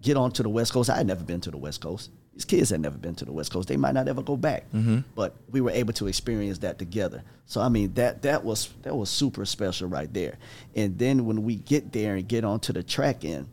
get 0.00 0.16
onto 0.16 0.44
the 0.44 0.48
West 0.48 0.72
Coast, 0.72 0.88
I 0.88 0.96
had 0.96 1.06
never 1.08 1.24
been 1.24 1.40
to 1.40 1.50
the 1.50 1.58
West 1.58 1.80
Coast 1.80 2.10
these 2.40 2.46
kids 2.46 2.70
had 2.70 2.80
never 2.80 2.96
been 2.96 3.14
to 3.16 3.26
the 3.26 3.32
West 3.32 3.52
Coast. 3.52 3.68
They 3.68 3.76
might 3.76 3.92
not 3.92 4.08
ever 4.08 4.22
go 4.22 4.34
back, 4.34 4.64
mm-hmm. 4.72 5.00
but 5.14 5.36
we 5.50 5.60
were 5.60 5.72
able 5.72 5.92
to 5.94 6.06
experience 6.06 6.58
that 6.58 6.78
together. 6.78 7.22
So 7.44 7.60
I 7.60 7.68
mean 7.68 7.92
that 7.94 8.22
that 8.22 8.44
was 8.44 8.70
that 8.82 8.96
was 8.96 9.10
super 9.10 9.44
special 9.44 9.88
right 9.88 10.10
there. 10.12 10.38
And 10.74 10.98
then 10.98 11.26
when 11.26 11.42
we 11.42 11.56
get 11.56 11.92
there 11.92 12.14
and 12.14 12.26
get 12.26 12.44
onto 12.44 12.72
the 12.72 12.82
track 12.82 13.26
end, 13.26 13.46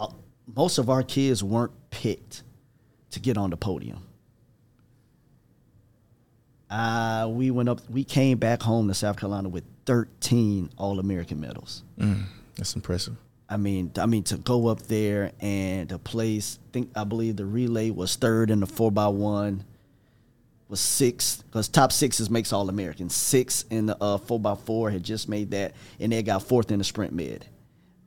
uh, 0.00 0.08
most 0.56 0.78
of 0.78 0.90
our 0.90 1.04
kids 1.04 1.44
weren't 1.44 1.72
picked 1.90 2.42
to 3.12 3.20
get 3.20 3.38
on 3.38 3.50
the 3.50 3.56
podium. 3.56 4.02
Uh, 6.68 7.28
we 7.30 7.52
went 7.52 7.68
up. 7.68 7.88
We 7.88 8.02
came 8.02 8.38
back 8.38 8.60
home 8.60 8.88
to 8.88 8.94
South 8.94 9.20
Carolina 9.20 9.48
with 9.48 9.62
13 9.86 10.70
All 10.76 10.98
American 10.98 11.40
medals. 11.40 11.84
Mm, 11.96 12.24
that's 12.56 12.74
impressive. 12.74 13.14
I 13.54 13.56
mean, 13.56 13.92
I 13.98 14.06
mean 14.06 14.24
to 14.24 14.36
go 14.36 14.66
up 14.66 14.82
there 14.82 15.30
and 15.38 15.88
to 15.90 15.98
place. 16.00 16.58
Think 16.72 16.90
I 16.96 17.04
believe 17.04 17.36
the 17.36 17.46
relay 17.46 17.90
was 17.90 18.16
third 18.16 18.50
in 18.50 18.58
the 18.58 18.66
four 18.66 18.90
by 18.90 19.06
one. 19.06 19.62
Was 20.66 20.80
sixth 20.80 21.44
because 21.44 21.68
top 21.68 21.92
sixes 21.92 22.28
makes 22.28 22.52
all 22.52 22.68
American. 22.68 23.08
Six 23.08 23.64
in 23.70 23.86
the 23.86 23.96
uh, 24.02 24.18
four 24.18 24.40
by 24.40 24.56
four 24.56 24.90
had 24.90 25.04
just 25.04 25.28
made 25.28 25.52
that, 25.52 25.76
and 26.00 26.10
they 26.10 26.24
got 26.24 26.42
fourth 26.42 26.72
in 26.72 26.78
the 26.78 26.84
sprint 26.84 27.12
mid. 27.12 27.46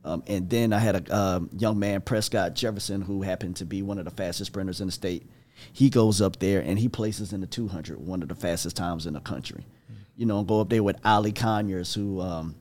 Um, 0.04 0.22
and 0.26 0.50
then 0.50 0.74
I 0.74 0.80
had 0.80 1.08
a 1.08 1.16
um, 1.16 1.48
young 1.56 1.78
man, 1.78 2.02
Prescott 2.02 2.54
Jefferson, 2.54 3.00
who 3.00 3.22
happened 3.22 3.56
to 3.56 3.64
be 3.64 3.80
one 3.80 3.98
of 3.98 4.04
the 4.04 4.10
fastest 4.10 4.50
sprinters 4.50 4.82
in 4.82 4.88
the 4.88 4.92
state. 4.92 5.26
He 5.72 5.88
goes 5.88 6.20
up 6.20 6.40
there 6.40 6.60
and 6.60 6.78
he 6.78 6.90
places 6.90 7.32
in 7.32 7.40
the 7.40 7.46
200, 7.46 7.98
one 7.98 8.20
of 8.20 8.28
the 8.28 8.34
fastest 8.34 8.76
times 8.76 9.06
in 9.06 9.14
the 9.14 9.20
country. 9.20 9.64
Mm-hmm. 9.90 10.02
You 10.16 10.26
know, 10.26 10.42
go 10.42 10.60
up 10.60 10.68
there 10.68 10.82
with 10.82 10.98
Ali 11.06 11.32
Conyers, 11.32 11.94
who 11.94 12.20
um, 12.20 12.54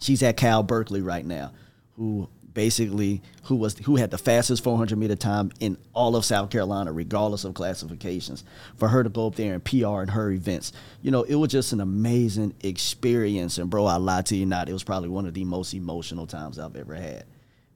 she's 0.00 0.22
at 0.24 0.36
Cal 0.36 0.64
Berkeley 0.64 1.00
right 1.00 1.24
now 1.24 1.52
who 1.96 2.28
basically 2.54 3.20
who 3.44 3.56
was 3.56 3.76
who 3.78 3.96
had 3.96 4.10
the 4.10 4.18
fastest 4.18 4.62
400 4.64 4.96
meter 4.96 5.16
time 5.16 5.50
in 5.60 5.76
all 5.92 6.16
of 6.16 6.24
South 6.24 6.50
Carolina, 6.50 6.92
regardless 6.92 7.44
of 7.44 7.54
classifications. 7.54 8.44
For 8.76 8.88
her 8.88 9.02
to 9.02 9.10
go 9.10 9.26
up 9.26 9.34
there 9.34 9.54
and 9.54 9.64
PR 9.64 10.02
in 10.02 10.08
her 10.08 10.30
events, 10.30 10.72
you 11.02 11.10
know, 11.10 11.24
it 11.24 11.34
was 11.34 11.50
just 11.50 11.72
an 11.72 11.80
amazing 11.80 12.54
experience. 12.62 13.58
And 13.58 13.68
bro, 13.68 13.84
I 13.86 13.96
lie 13.96 14.22
to 14.22 14.36
you 14.36 14.46
not, 14.46 14.68
it 14.68 14.72
was 14.72 14.84
probably 14.84 15.08
one 15.08 15.26
of 15.26 15.34
the 15.34 15.44
most 15.44 15.74
emotional 15.74 16.26
times 16.26 16.58
I've 16.58 16.76
ever 16.76 16.94
had 16.94 17.24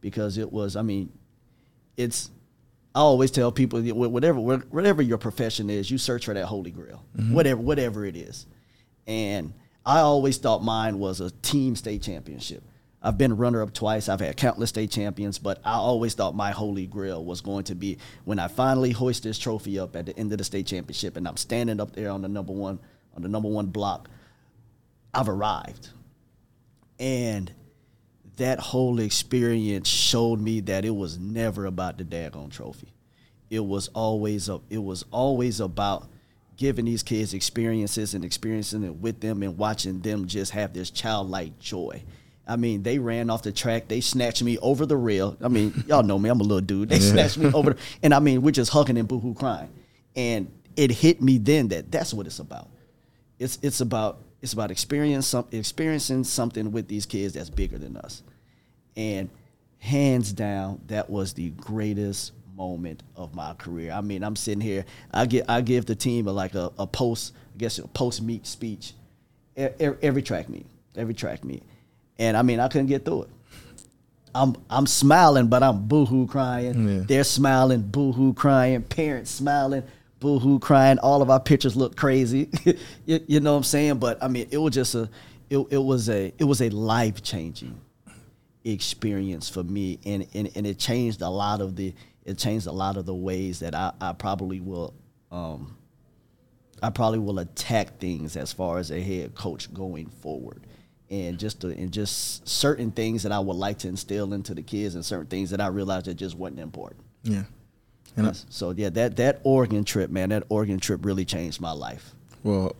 because 0.00 0.38
it 0.38 0.50
was. 0.52 0.76
I 0.76 0.83
mean, 0.83 1.12
it's. 1.96 2.31
I 2.94 3.00
always 3.00 3.31
tell 3.31 3.52
people 3.52 3.81
whatever 3.81 4.40
whatever 4.40 5.02
your 5.02 5.18
profession 5.18 5.70
is, 5.70 5.90
you 5.90 5.98
search 5.98 6.24
for 6.24 6.35
that 6.35 6.46
holy 6.46 6.70
grail, 6.70 7.04
mm-hmm. 7.16 7.33
whatever 7.33 7.61
whatever 7.61 8.04
it 8.04 8.16
is, 8.16 8.46
and 9.07 9.52
I 9.85 10.00
always 10.00 10.38
thought 10.38 10.64
mine 10.64 10.98
was 10.98 11.20
a 11.20 11.31
team 11.31 11.76
state 11.76 12.02
championship. 12.02 12.62
I've 13.09 13.16
been 13.16 13.38
runner 13.38 13.62
up 13.62 13.73
twice. 13.73 14.07
I've 14.11 14.21
had 14.21 14.37
countless 14.37 14.68
state 14.68 14.90
champions, 14.90 15.38
but 15.38 15.62
I 15.64 15.73
always 15.73 16.12
thought 16.12 16.35
my 16.35 16.51
holy 16.51 16.87
grail 16.87 17.25
was 17.25 17.40
going 17.40 17.64
to 17.64 17.75
be 17.75 17.97
when 18.27 18.38
I 18.38 18.49
finally 18.49 18.90
hoist 18.90 19.23
this 19.23 19.38
trophy 19.38 19.79
up 19.79 19.97
at 19.97 20.05
the 20.05 20.18
end 20.18 20.31
of 20.33 20.37
the 20.37 20.44
state 20.44 20.66
championship, 20.66 21.16
and 21.16 21.27
I'm 21.27 21.38
standing 21.38 21.81
up 21.81 21.94
there 21.94 22.11
on 22.11 22.21
the 22.21 22.29
number 22.29 22.53
one 22.53 22.79
on 23.16 23.23
the 23.23 23.29
number 23.29 23.49
one 23.49 23.68
block. 23.68 24.11
I've 25.14 25.31
arrived, 25.31 25.88
and 26.99 27.51
that 28.37 28.59
whole 28.59 29.01
experience 29.01 29.88
showed 29.88 30.38
me 30.38 30.61
that 30.61 30.85
it 30.85 30.94
was 30.94 31.18
never 31.18 31.64
about 31.64 31.97
the 31.97 32.05
daggone 32.05 32.51
trophy. 32.51 32.92
It 33.49 33.64
was 33.64 33.88
always 33.94 34.51
a, 34.51 34.61
it 34.68 34.83
was 34.85 35.07
always 35.11 35.61
about 35.61 36.11
giving 36.59 36.85
these 36.85 37.03
kids 37.03 37.33
experiences 37.33 38.12
and 38.12 38.23
experiencing 38.23 38.85
it 38.85 38.97
with 38.97 39.21
them 39.21 39.42
and 39.42 39.57
watching 39.57 40.03
them 40.03 40.27
just 40.27 40.53
have 40.53 40.75
this 40.75 40.90
childlike 40.90 41.59
joy 41.59 42.03
I 42.49 42.57
mean, 42.57 42.83
they 42.83 42.99
ran 42.99 43.29
off 43.29 43.43
the 43.43 43.53
track. 43.53 43.89
They 43.89 44.01
snatched 44.01 44.43
me 44.43 44.57
over 44.59 44.87
the 44.87 44.97
rail. 44.97 45.37
I 45.43 45.49
mean, 45.49 45.85
y'all 45.87 46.03
know 46.03 46.19
me. 46.19 46.31
I'm 46.31 46.41
a 46.41 46.43
little 46.43 46.63
dude. 46.63 46.89
They 46.89 46.97
yeah. 46.97 47.13
snatched 47.13 47.39
me 47.39 47.53
over, 47.53 47.71
the, 47.75 47.79
and 48.03 48.15
I 48.15 48.21
mean, 48.21 48.43
we're 48.43 48.51
just 48.51 48.73
hugging 48.73 48.97
and 48.97 49.07
boohoo 49.07 49.35
crying. 49.35 49.69
And 50.17 50.51
it 50.77 50.91
hit 50.91 51.21
me 51.21 51.39
then 51.39 51.69
that 51.69 51.93
that's 51.93 52.15
what 52.15 52.27
it's 52.27 52.39
about. 52.39 52.69
It's 53.39 53.59
it's 53.63 53.81
about 53.81 54.21
it's 54.41 54.53
about 54.53 54.71
experience 54.71 55.27
some, 55.27 55.47
experiencing 55.53 56.25
something 56.25 56.73
with 56.73 56.89
these 56.89 57.07
kids 57.07 57.35
that's 57.35 57.51
bigger 57.51 57.79
than 57.79 57.97
us. 57.97 58.23
And 58.97 59.29
hands 59.79 60.33
down, 60.33 60.81
that 60.87 61.11
was 61.11 61.35
the 61.35 61.51
greatest 61.51 62.33
moment 62.57 63.03
of 63.15 63.35
my 63.35 63.55
career. 63.55 63.93
I 63.93 64.01
mean, 64.01 64.25
I'm 64.25 64.35
sitting 64.35 64.61
here. 64.61 64.85
I 65.13 65.27
get 65.27 65.45
I 65.49 65.61
give 65.61 65.87
the 65.87 65.95
team 65.95 66.27
a, 66.27 66.33
like 66.33 66.55
a, 66.55 66.73
a 66.79 66.87
post, 66.87 67.35
I 67.55 67.59
guess 67.59 67.79
a 67.79 67.87
post 67.87 68.23
meet 68.23 68.47
speech, 68.47 68.95
every, 69.57 69.99
every 70.03 70.23
track 70.23 70.49
meet, 70.49 70.67
every 70.97 71.15
track 71.15 71.45
meet 71.45 71.63
and 72.18 72.37
I 72.37 72.42
mean 72.42 72.61
I 72.61 72.68
couldn't 72.68 72.88
get 72.88 73.04
through 73.04 73.22
it. 73.22 73.31
I'm 74.35 74.57
I'm 74.70 74.87
smiling, 74.87 75.48
but 75.48 75.62
I'm 75.62 75.87
boohoo 75.87 76.26
crying. 76.26 76.88
Yeah. 76.88 77.04
They're 77.07 77.24
smiling, 77.24 77.83
boohoo 77.83 78.35
crying. 78.35 78.83
Parents 78.83 79.31
smiling, 79.31 79.83
boohoo 80.20 80.59
crying. 80.59 80.98
All 80.98 81.22
of 81.22 81.31
our 81.31 81.40
pictures 81.40 81.76
look 81.76 81.96
crazy. 81.96 82.48
you, 83.07 83.20
you, 83.26 83.40
know 83.40 83.52
what 83.52 83.59
I'm 83.59 83.64
saying? 83.64 83.98
But 83.98 84.22
I 84.22 84.28
mean, 84.28 84.48
it 84.50 84.59
was 84.59 84.74
just 84.74 84.94
a, 84.94 85.09
it, 85.50 85.59
it 85.70 85.78
was 85.78 86.09
a, 86.09 86.33
it 86.38 86.44
was 86.44 86.61
a 86.61 86.68
life 86.70 87.22
changing 87.22 87.81
experience 88.64 89.48
for 89.48 89.62
me, 89.62 89.98
and, 90.04 90.26
and 90.35 90.50
and 90.54 90.66
it 90.66 90.78
changed 90.78 91.22
a 91.22 91.28
lot 91.28 91.61
of 91.61 91.76
the, 91.76 91.94
it 92.24 92.38
changed 92.38 92.66
a 92.66 92.72
lot 92.72 92.96
of 92.96 93.07
the 93.07 93.14
ways 93.14 93.61
that 93.61 93.74
I, 93.74 93.92
I 94.00 94.12
probably 94.12 94.61
will, 94.61 94.94
um, 95.33 95.76
I 96.83 96.90
probably 96.90 97.18
will 97.18 97.38
attack 97.38 97.98
things 97.98 98.37
as 98.37 98.52
far 98.52 98.78
as 98.78 98.90
a 98.90 99.00
head 99.00 99.35
coach 99.35 99.72
going 99.72 100.09
forward 100.09 100.62
and 101.11 101.38
just 101.38 101.61
to, 101.62 101.68
and 101.68 101.92
just 101.92 102.47
certain 102.47 102.90
things 102.90 103.23
that 103.23 103.33
I 103.33 103.38
would 103.38 103.57
like 103.57 103.79
to 103.79 103.88
instill 103.88 104.33
into 104.33 104.55
the 104.55 104.62
kids, 104.62 104.94
and 104.94 105.05
certain 105.05 105.27
things 105.27 105.51
that 105.51 105.61
I 105.61 105.68
realized 105.68 106.07
that 106.07 106.14
just 106.14 106.37
wasn't 106.37 106.61
important. 106.61 107.03
Yeah. 107.23 107.44
And 108.16 108.37
so 108.49 108.71
yeah, 108.71 108.90
that 108.90 109.16
that 109.16 109.40
Oregon 109.44 109.85
trip, 109.85 110.11
man, 110.11 110.31
that 110.31 110.44
Oregon 110.49 110.81
trip 110.81 111.05
really 111.05 111.25
changed 111.25 111.61
my 111.61 111.71
life. 111.71 112.12
Well, 112.42 112.75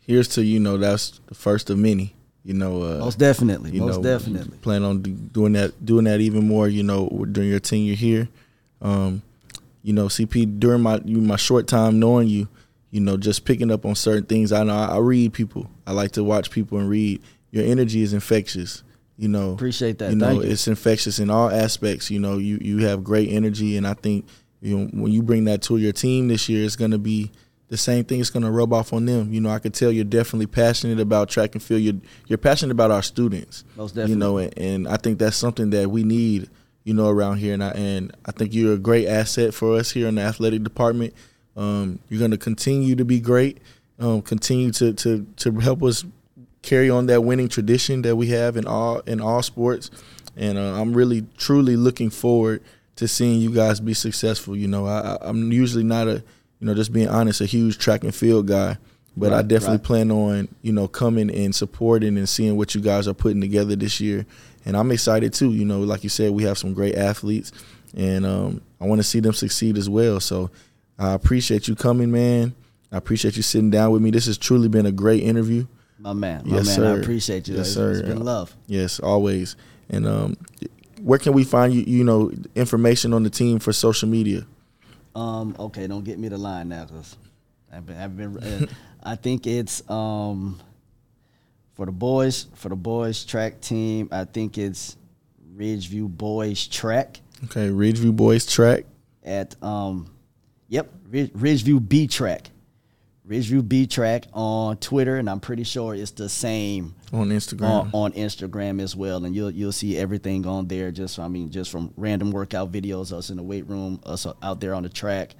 here's 0.00 0.28
to 0.28 0.44
you 0.44 0.60
know 0.60 0.76
that's 0.76 1.20
the 1.26 1.34
first 1.34 1.70
of 1.70 1.78
many. 1.78 2.14
You 2.44 2.54
know, 2.54 2.82
uh, 2.82 2.98
most 2.98 3.18
definitely, 3.18 3.70
you 3.70 3.80
most 3.80 3.98
know, 3.98 4.18
definitely. 4.18 4.58
Plan 4.58 4.82
on 4.82 5.00
doing 5.00 5.52
that, 5.52 5.84
doing 5.84 6.04
that 6.04 6.20
even 6.20 6.46
more. 6.46 6.68
You 6.68 6.82
know, 6.82 7.08
during 7.30 7.48
your 7.50 7.60
tenure 7.60 7.94
here. 7.94 8.28
Um, 8.80 9.22
you 9.82 9.92
know, 9.92 10.06
CP 10.06 10.58
during 10.58 10.82
my 10.82 11.00
my 11.04 11.36
short 11.36 11.66
time 11.66 11.98
knowing 11.98 12.28
you, 12.28 12.48
you 12.90 13.00
know, 13.00 13.16
just 13.16 13.44
picking 13.44 13.70
up 13.70 13.86
on 13.86 13.94
certain 13.94 14.24
things. 14.24 14.52
I 14.52 14.64
know 14.64 14.74
I, 14.74 14.96
I 14.96 14.98
read 14.98 15.32
people. 15.32 15.70
I 15.86 15.92
like 15.92 16.12
to 16.12 16.24
watch 16.24 16.50
people 16.50 16.78
and 16.78 16.88
read, 16.88 17.22
your 17.52 17.64
energy 17.64 18.02
is 18.02 18.12
infectious. 18.12 18.82
You 19.16 19.28
know, 19.28 19.52
appreciate 19.52 19.98
that. 19.98 20.10
You 20.10 20.16
know, 20.16 20.40
it's 20.40 20.66
infectious 20.66 21.20
in 21.20 21.30
all 21.30 21.48
aspects. 21.48 22.10
You 22.10 22.18
know, 22.18 22.38
you 22.38 22.58
you 22.60 22.78
have 22.78 23.04
great 23.04 23.28
energy, 23.28 23.76
and 23.76 23.86
I 23.86 23.94
think 23.94 24.26
you 24.60 24.76
know 24.76 24.90
when 24.92 25.12
you 25.12 25.22
bring 25.22 25.44
that 25.44 25.62
to 25.62 25.76
your 25.76 25.92
team 25.92 26.28
this 26.28 26.48
year, 26.48 26.64
it's 26.64 26.76
going 26.76 26.90
to 26.90 26.98
be 26.98 27.30
the 27.68 27.76
same 27.76 28.04
thing. 28.04 28.20
It's 28.20 28.30
going 28.30 28.42
to 28.42 28.50
rub 28.50 28.72
off 28.72 28.92
on 28.92 29.04
them. 29.04 29.32
You 29.32 29.40
know, 29.40 29.50
I 29.50 29.58
could 29.58 29.74
tell 29.74 29.92
you're 29.92 30.04
definitely 30.04 30.46
passionate 30.46 30.98
about 30.98 31.28
track 31.28 31.54
and 31.54 31.62
field. 31.62 31.82
You're 31.82 32.00
you're 32.26 32.38
passionate 32.38 32.72
about 32.72 32.90
our 32.90 33.02
students. 33.02 33.64
Most 33.76 33.94
definitely. 33.94 34.12
You 34.12 34.18
know, 34.18 34.38
and, 34.38 34.58
and 34.58 34.88
I 34.88 34.96
think 34.96 35.18
that's 35.18 35.36
something 35.36 35.70
that 35.70 35.90
we 35.90 36.04
need. 36.04 36.50
You 36.84 36.94
know, 36.94 37.08
around 37.08 37.36
here, 37.36 37.54
and 37.54 37.62
I 37.62 37.70
and 37.70 38.16
I 38.24 38.32
think 38.32 38.52
you're 38.54 38.74
a 38.74 38.78
great 38.78 39.06
asset 39.06 39.54
for 39.54 39.76
us 39.76 39.92
here 39.92 40.08
in 40.08 40.16
the 40.16 40.22
athletic 40.22 40.64
department. 40.64 41.14
Um, 41.56 42.00
you're 42.08 42.18
going 42.18 42.32
to 42.32 42.38
continue 42.38 42.96
to 42.96 43.04
be 43.04 43.20
great. 43.20 43.58
Um, 44.00 44.20
continue 44.22 44.72
to 44.72 44.92
to 44.94 45.26
to 45.36 45.52
help 45.60 45.82
us 45.84 46.04
carry 46.62 46.88
on 46.88 47.06
that 47.06 47.22
winning 47.22 47.48
tradition 47.48 48.02
that 48.02 48.16
we 48.16 48.28
have 48.28 48.56
in 48.56 48.66
all 48.66 49.00
in 49.00 49.20
all 49.20 49.42
sports. 49.42 49.90
And 50.36 50.56
uh, 50.56 50.80
I'm 50.80 50.94
really 50.94 51.26
truly 51.36 51.76
looking 51.76 52.08
forward 52.08 52.62
to 52.96 53.06
seeing 53.06 53.40
you 53.40 53.52
guys 53.52 53.80
be 53.80 53.94
successful. 53.94 54.56
You 54.56 54.68
know, 54.68 54.86
I, 54.86 55.18
I'm 55.20 55.52
usually 55.52 55.84
not 55.84 56.08
a 56.08 56.22
you 56.60 56.66
know 56.66 56.74
just 56.74 56.92
being 56.92 57.08
honest 57.08 57.40
a 57.40 57.46
huge 57.46 57.78
track 57.78 58.04
and 58.04 58.14
field 58.14 58.46
guy, 58.46 58.78
but 59.16 59.32
right, 59.32 59.38
I 59.38 59.42
definitely 59.42 59.78
right. 59.78 59.84
plan 59.84 60.10
on 60.10 60.48
you 60.62 60.72
know 60.72 60.88
coming 60.88 61.30
and 61.30 61.54
supporting 61.54 62.16
and 62.16 62.28
seeing 62.28 62.56
what 62.56 62.74
you 62.74 62.80
guys 62.80 63.08
are 63.08 63.14
putting 63.14 63.40
together 63.40 63.76
this 63.76 64.00
year. 64.00 64.24
And 64.64 64.76
I'm 64.76 64.92
excited 64.92 65.32
too. 65.32 65.52
You 65.52 65.64
know, 65.64 65.80
like 65.80 66.04
you 66.04 66.10
said, 66.10 66.30
we 66.30 66.44
have 66.44 66.56
some 66.56 66.72
great 66.72 66.94
athletes, 66.94 67.52
and 67.96 68.24
um, 68.24 68.62
I 68.80 68.86
want 68.86 69.00
to 69.00 69.04
see 69.04 69.20
them 69.20 69.32
succeed 69.32 69.76
as 69.76 69.90
well. 69.90 70.20
So 70.20 70.50
I 70.98 71.12
appreciate 71.12 71.66
you 71.66 71.74
coming, 71.74 72.12
man. 72.12 72.54
I 72.92 72.98
appreciate 72.98 73.36
you 73.36 73.42
sitting 73.42 73.70
down 73.70 73.90
with 73.90 74.02
me. 74.02 74.10
This 74.10 74.26
has 74.26 74.38
truly 74.38 74.68
been 74.68 74.86
a 74.86 74.92
great 74.92 75.22
interview. 75.22 75.66
My 76.02 76.12
man, 76.12 76.42
my 76.44 76.56
yes, 76.56 76.66
man, 76.66 76.74
sir. 76.74 76.94
I 76.94 76.98
appreciate 76.98 77.46
you. 77.46 77.54
Yes, 77.54 77.66
it's, 77.66 77.74
sir. 77.74 77.92
It's 77.92 78.02
been 78.02 78.24
love. 78.24 78.54
Yes, 78.66 78.98
always. 78.98 79.54
And 79.88 80.04
um, 80.04 80.36
where 81.00 81.20
can 81.20 81.32
we 81.32 81.44
find 81.44 81.72
you? 81.72 81.82
You 81.82 82.02
know, 82.02 82.32
information 82.56 83.12
on 83.14 83.22
the 83.22 83.30
team 83.30 83.60
for 83.60 83.72
social 83.72 84.08
media. 84.08 84.44
Um. 85.14 85.54
Okay, 85.58 85.86
don't 85.86 86.04
get 86.04 86.18
me 86.18 86.28
the 86.28 86.38
line 86.38 86.70
now, 86.70 86.86
cause 86.86 87.16
I've 87.72 87.86
been. 87.86 87.96
I've 87.96 88.16
been. 88.16 88.36
Uh, 88.38 88.66
I 89.02 89.14
think 89.14 89.46
it's 89.46 89.88
um. 89.88 90.60
For 91.74 91.86
the 91.86 91.92
boys, 91.92 92.48
for 92.54 92.68
the 92.68 92.76
boys 92.76 93.24
track 93.24 93.60
team, 93.60 94.08
I 94.10 94.24
think 94.24 94.58
it's 94.58 94.96
Ridgeview 95.56 96.08
Boys 96.08 96.66
Track. 96.66 97.20
Okay, 97.44 97.68
Ridgeview 97.68 98.14
Boys 98.14 98.44
Track. 98.44 98.84
At 99.24 99.54
um, 99.62 100.12
yep, 100.68 100.92
Ridgeview 101.10 101.88
B 101.88 102.06
Track. 102.08 102.50
Ridgeview 103.28 103.68
B 103.68 103.86
Track 103.86 104.24
on 104.32 104.76
Twitter, 104.78 105.16
and 105.16 105.30
I'm 105.30 105.38
pretty 105.38 105.62
sure 105.62 105.94
it's 105.94 106.10
the 106.10 106.28
same 106.28 106.94
on 107.12 107.28
Instagram. 107.28 107.70
On, 107.70 107.90
on, 107.92 108.12
Instagram 108.12 108.80
as 108.80 108.96
well, 108.96 109.24
and 109.24 109.34
you'll 109.34 109.50
you'll 109.50 109.72
see 109.72 109.96
everything 109.96 110.44
on 110.46 110.66
there. 110.66 110.90
Just 110.90 111.18
I 111.18 111.28
mean, 111.28 111.50
just 111.50 111.70
from 111.70 111.92
random 111.96 112.32
workout 112.32 112.72
videos, 112.72 113.12
us 113.12 113.30
in 113.30 113.36
the 113.36 113.42
weight 113.42 113.68
room, 113.68 114.00
us 114.04 114.26
out 114.42 114.60
there 114.60 114.74
on 114.74 114.82
the 114.82 114.88
track. 114.88 115.36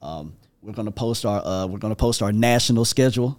Um, 0.00 0.34
we're 0.62 0.74
gonna 0.74 0.92
post 0.92 1.26
our 1.26 1.44
uh, 1.44 1.66
we're 1.66 1.78
gonna 1.78 1.96
post 1.96 2.22
our 2.22 2.32
national 2.32 2.84
schedule 2.84 3.38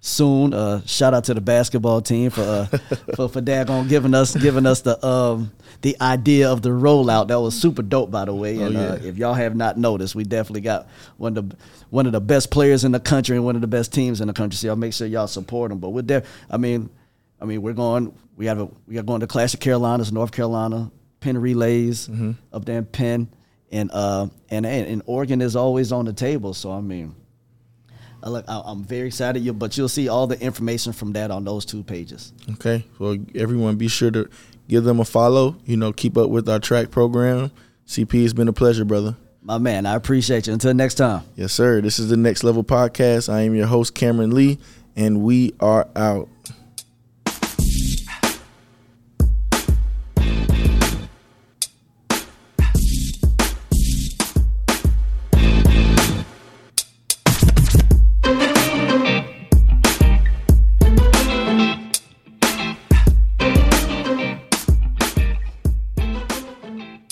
soon. 0.00 0.52
Uh, 0.54 0.80
shout 0.86 1.14
out 1.14 1.24
to 1.24 1.34
the 1.34 1.40
basketball 1.40 2.00
team 2.00 2.30
for 2.30 2.42
uh, 2.42 2.66
for 3.14 3.28
for 3.28 3.40
daggone 3.40 3.88
giving 3.88 4.14
us 4.14 4.34
giving 4.34 4.66
us 4.66 4.80
the 4.80 5.04
um 5.06 5.52
the 5.82 5.96
idea 6.00 6.50
of 6.50 6.62
the 6.62 6.70
rollout. 6.70 7.28
That 7.28 7.40
was 7.40 7.58
super 7.58 7.82
dope, 7.82 8.10
by 8.10 8.24
the 8.24 8.34
way. 8.34 8.58
Oh, 8.58 8.66
and 8.66 8.76
oh, 8.76 8.80
yeah. 8.80 8.88
uh, 8.88 8.98
if 9.02 9.16
y'all 9.16 9.34
have 9.34 9.54
not 9.54 9.78
noticed, 9.78 10.14
we 10.14 10.24
definitely 10.24 10.62
got 10.62 10.88
one 11.16 11.36
of 11.36 11.50
the 11.50 11.56
one 11.90 12.06
of 12.06 12.12
the 12.12 12.20
best 12.20 12.50
players 12.50 12.84
in 12.84 12.92
the 12.92 13.00
country 13.00 13.36
and 13.36 13.44
one 13.44 13.54
of 13.54 13.60
the 13.60 13.68
best 13.68 13.92
teams 13.92 14.20
in 14.20 14.26
the 14.26 14.34
country. 14.34 14.56
So 14.56 14.68
y'all 14.68 14.76
make 14.76 14.92
sure 14.92 15.06
y'all 15.06 15.26
support 15.26 15.70
them. 15.70 15.78
But 15.78 15.90
we're 15.90 16.02
there. 16.02 16.24
I 16.50 16.56
mean, 16.56 16.90
I 17.40 17.44
mean, 17.44 17.62
we're 17.62 17.74
going. 17.74 18.14
We 18.36 18.46
have 18.46 18.60
a 18.60 18.68
we 18.86 18.98
are 18.98 19.02
going 19.02 19.20
to 19.20 19.26
Clash 19.26 19.54
of 19.54 19.60
Carolinas, 19.60 20.12
North 20.12 20.32
Carolina, 20.32 20.90
Penn 21.20 21.36
Relays 21.36 22.08
mm-hmm. 22.08 22.32
up 22.52 22.64
there 22.64 22.78
in 22.78 22.86
Penn, 22.86 23.28
and 23.70 23.90
uh 23.92 24.28
and 24.48 24.64
and 24.64 25.02
Oregon 25.04 25.42
is 25.42 25.56
always 25.56 25.92
on 25.92 26.06
the 26.06 26.14
table. 26.14 26.54
So 26.54 26.72
I 26.72 26.80
mean 26.80 27.14
I 28.22 28.28
look, 28.28 28.44
I'm 28.48 28.84
very 28.84 29.08
excited. 29.08 29.42
You, 29.42 29.52
But 29.52 29.76
you'll 29.76 29.88
see 29.88 30.08
all 30.08 30.26
the 30.26 30.40
information 30.40 30.92
from 30.92 31.12
that 31.12 31.30
on 31.30 31.44
those 31.44 31.64
two 31.64 31.82
pages. 31.82 32.32
Okay. 32.52 32.84
Well, 32.98 33.16
everyone, 33.34 33.76
be 33.76 33.88
sure 33.88 34.10
to 34.10 34.28
give 34.68 34.84
them 34.84 35.00
a 35.00 35.04
follow. 35.04 35.56
You 35.64 35.76
know, 35.76 35.92
keep 35.92 36.16
up 36.16 36.30
with 36.30 36.48
our 36.48 36.58
track 36.58 36.90
program. 36.90 37.50
CP, 37.86 38.22
it's 38.24 38.32
been 38.32 38.48
a 38.48 38.52
pleasure, 38.52 38.84
brother. 38.84 39.16
My 39.42 39.58
man, 39.58 39.86
I 39.86 39.94
appreciate 39.94 40.46
you. 40.46 40.52
Until 40.52 40.74
next 40.74 40.94
time. 40.94 41.22
Yes, 41.34 41.52
sir. 41.52 41.80
This 41.80 41.98
is 41.98 42.08
the 42.10 42.16
Next 42.16 42.44
Level 42.44 42.62
Podcast. 42.62 43.32
I 43.32 43.40
am 43.42 43.54
your 43.54 43.66
host, 43.66 43.94
Cameron 43.94 44.32
Lee, 44.34 44.58
and 44.96 45.22
we 45.22 45.54
are 45.60 45.88
out. 45.96 46.28